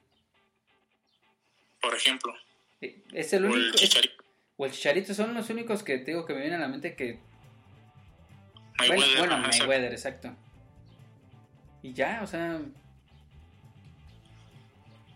[1.81, 2.33] Por ejemplo.
[2.81, 3.76] Es el O el único.
[3.76, 4.24] Chicharito.
[4.57, 6.97] o el Chicharito son los únicos que te digo que me vienen a la mente
[6.97, 7.20] que.
[8.78, 9.59] Mayweather, bueno, exacto.
[9.59, 10.37] Mayweather, exacto.
[11.83, 12.61] Y ya, o sea.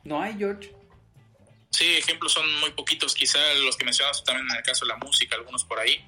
[0.05, 0.75] No hay, George.
[1.71, 4.97] Sí, ejemplos son muy poquitos, quizá los que mencionas también en el caso de la
[4.99, 6.05] música, algunos por ahí.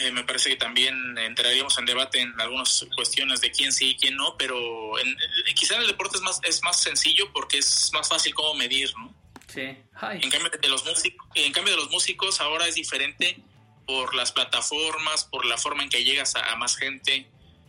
[0.00, 3.96] Eh, me parece que también entraríamos en debate en algunas cuestiones de quién sí y
[3.96, 7.58] quién no, pero en, eh, quizá en el deporte es más, es más sencillo porque
[7.58, 9.14] es más fácil cómo medir, ¿no?
[9.48, 9.62] Sí.
[9.62, 13.38] En cambio de los músicos, en cambio de los músicos ahora es diferente
[13.86, 17.26] por las plataformas, por la forma en que llegas a, a más gente,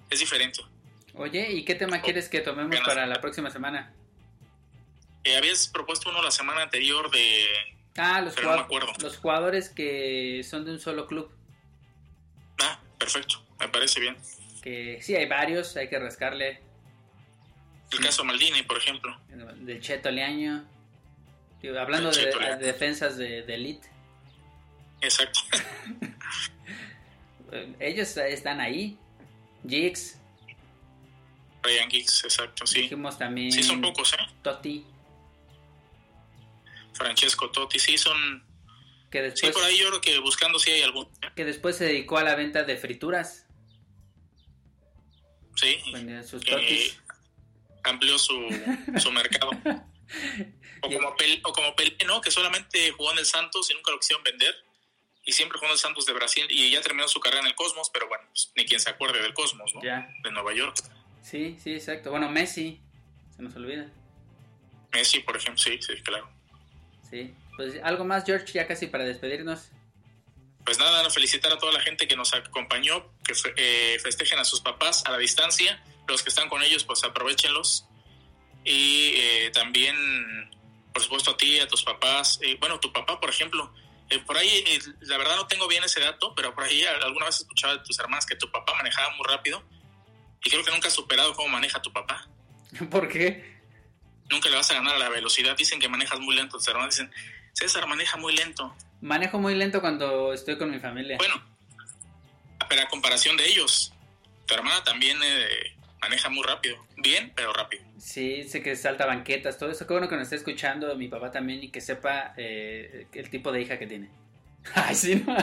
[0.09, 0.59] es diferente.
[1.13, 2.87] Oye, ¿y qué tema quieres que tomemos Ganas.
[2.87, 3.93] para la próxima semana?
[5.23, 7.45] Eh, habías propuesto uno la semana anterior de...
[7.97, 8.93] Ah, los, Pero no me jugad- acuerdo.
[9.01, 11.31] los jugadores que son de un solo club.
[12.61, 14.17] Ah, perfecto, me parece bien.
[14.61, 16.61] Que sí, hay varios, hay que rascarle.
[17.91, 19.17] El caso Maldini, por ejemplo.
[19.29, 20.65] Del Cheto Leaño.
[21.61, 23.87] Digo, hablando de, defensas de, de elite.
[25.01, 25.39] Exacto.
[27.51, 28.95] Eh, Ellos están ahí.
[29.67, 30.19] Jigs,
[31.63, 32.81] Ryan Giggs, exacto, sí.
[32.83, 33.51] dijimos también.
[33.51, 34.17] Sí, son pocos, ¿eh?
[34.43, 34.85] Totti,
[36.93, 38.43] Francesco Totti, sí, son...
[39.09, 41.07] que Sí, después, por ahí yo creo que buscando sí hay algún.
[41.35, 43.47] que después se dedicó a la venta de frituras.
[45.55, 47.01] Sí, Vendía sus totis.
[47.83, 48.33] amplió su,
[48.97, 49.51] su mercado.
[50.81, 52.21] O como, Pel- o como Pelé, ¿no?
[52.21, 54.55] Que solamente jugó en el Santos y nunca lo quisieron vender.
[55.25, 57.55] Y siempre jugó en el Santos de Brasil y ya terminó su carrera en el
[57.55, 59.81] Cosmos, pero bueno, pues, ni quien se acuerde del Cosmos, ¿no?
[59.83, 60.09] Ya.
[60.23, 60.75] De Nueva York.
[61.21, 62.09] Sí, sí, exacto.
[62.11, 62.79] Bueno, Messi,
[63.35, 63.91] se nos olvida.
[64.91, 66.29] Messi, por ejemplo, sí, sí, claro.
[67.09, 67.33] Sí.
[67.55, 69.69] Pues algo más, George, ya casi para despedirnos.
[70.65, 74.45] Pues nada, felicitar a toda la gente que nos acompañó, que fe- eh, festejen a
[74.45, 75.83] sus papás a la distancia.
[76.07, 77.85] Los que están con ellos, pues aprovechenlos.
[78.63, 79.95] Y eh, también,
[80.93, 82.39] por supuesto, a ti, a tus papás.
[82.41, 83.73] Eh, bueno, tu papá, por ejemplo.
[84.09, 87.25] eh, por ahí, eh, la verdad no tengo bien ese dato, pero por ahí alguna
[87.25, 89.63] vez escuchaba de tus hermanas que tu papá manejaba muy rápido.
[90.43, 92.27] Y creo que nunca has superado cómo maneja tu papá.
[92.89, 93.59] ¿Por qué?
[94.29, 95.55] Nunca le vas a ganar a la velocidad.
[95.57, 96.57] Dicen que manejas muy lento.
[96.57, 97.11] Tus hermanas dicen,
[97.53, 98.75] César maneja muy lento.
[99.01, 101.17] Manejo muy lento cuando estoy con mi familia.
[101.17, 101.41] Bueno,
[102.67, 103.93] pero a comparación de ellos,
[104.45, 106.77] tu hermana también eh, maneja muy rápido.
[106.97, 107.83] Bien, pero rápido.
[107.97, 109.85] Sí, sé que salta banquetas, todo eso.
[109.85, 113.51] Qué bueno que nos esté escuchando mi papá también y que sepa eh, el tipo
[113.51, 114.09] de hija que tiene.
[114.75, 115.35] Ay, sí, ¿no?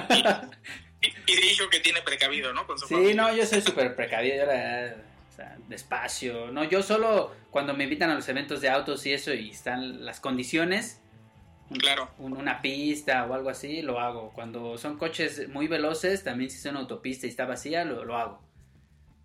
[1.01, 2.67] Y, y dijo que tiene precavido, ¿no?
[2.67, 3.15] Con su Sí, familia.
[3.15, 4.97] no, yo soy súper precavido, yo la verdad,
[5.33, 6.51] o sea, despacio.
[6.51, 10.05] No, yo solo cuando me invitan a los eventos de autos y eso y están
[10.05, 11.01] las condiciones,
[11.79, 12.11] Claro.
[12.19, 14.31] un- una pista o algo así, lo hago.
[14.33, 18.17] Cuando son coches muy veloces, también si es una autopista y está vacía, lo, lo
[18.17, 18.43] hago.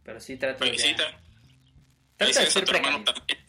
[0.04, 0.72] Pero sí trato de...
[0.72, 1.22] Trato de
[2.18, 3.40] Felicidades a ser tu hermano también.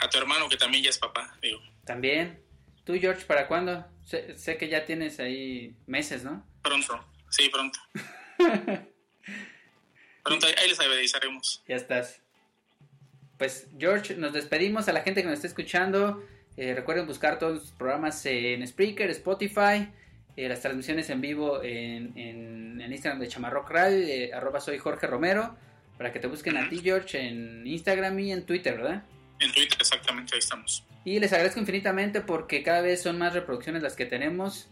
[0.00, 1.60] A tu hermano que también ya es papá, digo.
[1.84, 2.42] También.
[2.84, 3.86] ¿Tú, George, para cuándo?
[4.04, 6.44] Sé, sé que ya tienes ahí meses, ¿no?
[6.62, 7.78] Pronto, sí, pronto.
[10.24, 11.62] pronto, ahí les avisaremos.
[11.68, 12.20] Ya estás.
[13.38, 16.26] Pues George, nos despedimos a la gente que nos está escuchando.
[16.56, 19.88] Eh, recuerden buscar todos los programas en Spreaker, Spotify,
[20.36, 24.78] eh, las transmisiones en vivo en, en, en Instagram de Chamarrock Radio, eh, arroba soy
[24.78, 25.56] Jorge Romero,
[25.98, 29.04] para que te busquen a ti George en Instagram y en Twitter, ¿verdad?
[29.40, 30.84] En Twitter, exactamente, ahí estamos.
[31.04, 34.70] Y les agradezco infinitamente porque cada vez son más reproducciones las que tenemos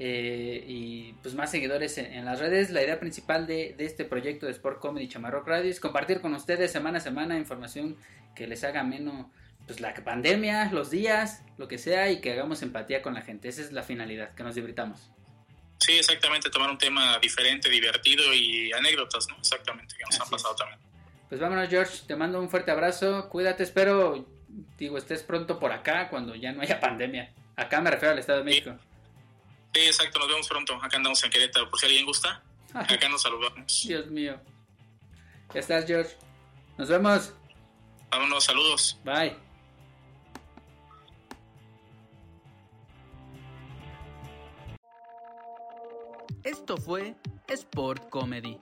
[0.00, 2.70] eh, y pues más seguidores en, en las redes.
[2.70, 6.34] La idea principal de, de este proyecto de Sport Comedy Chamarrock Radio es compartir con
[6.34, 7.96] ustedes semana a semana información
[8.34, 9.26] que les haga menos
[9.68, 13.48] pues la pandemia, los días, lo que sea y que hagamos empatía con la gente.
[13.48, 15.10] Esa es la finalidad, que nos divirtamos.
[15.78, 19.36] Sí, exactamente, tomar un tema diferente, divertido y anécdotas, ¿no?
[19.36, 20.80] Exactamente, que nos Así han pasado también.
[21.28, 24.26] Pues vámonos George, te mando un fuerte abrazo, cuídate, espero,
[24.78, 27.32] digo, estés pronto por acá cuando ya no haya pandemia.
[27.54, 28.74] Acá me refiero al Estado de México.
[29.74, 30.74] Sí, exacto, nos vemos pronto.
[30.82, 32.42] Acá andamos en Querétaro, por si alguien gusta.
[32.72, 33.84] Acá nos saludamos.
[33.86, 34.40] Dios mío.
[35.52, 36.16] Ya estás, George.
[36.78, 37.34] Nos vemos.
[38.10, 38.98] Vámonos, saludos.
[39.04, 39.47] Bye.
[46.44, 47.16] Esto fue
[47.48, 48.58] Sport Comedy.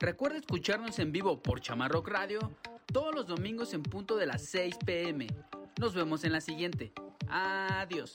[0.00, 2.56] Recuerda escucharnos en vivo por Chamarrock Radio
[2.92, 5.26] todos los domingos en punto de las 6 pm.
[5.80, 6.92] Nos vemos en la siguiente.
[7.28, 8.14] Adiós.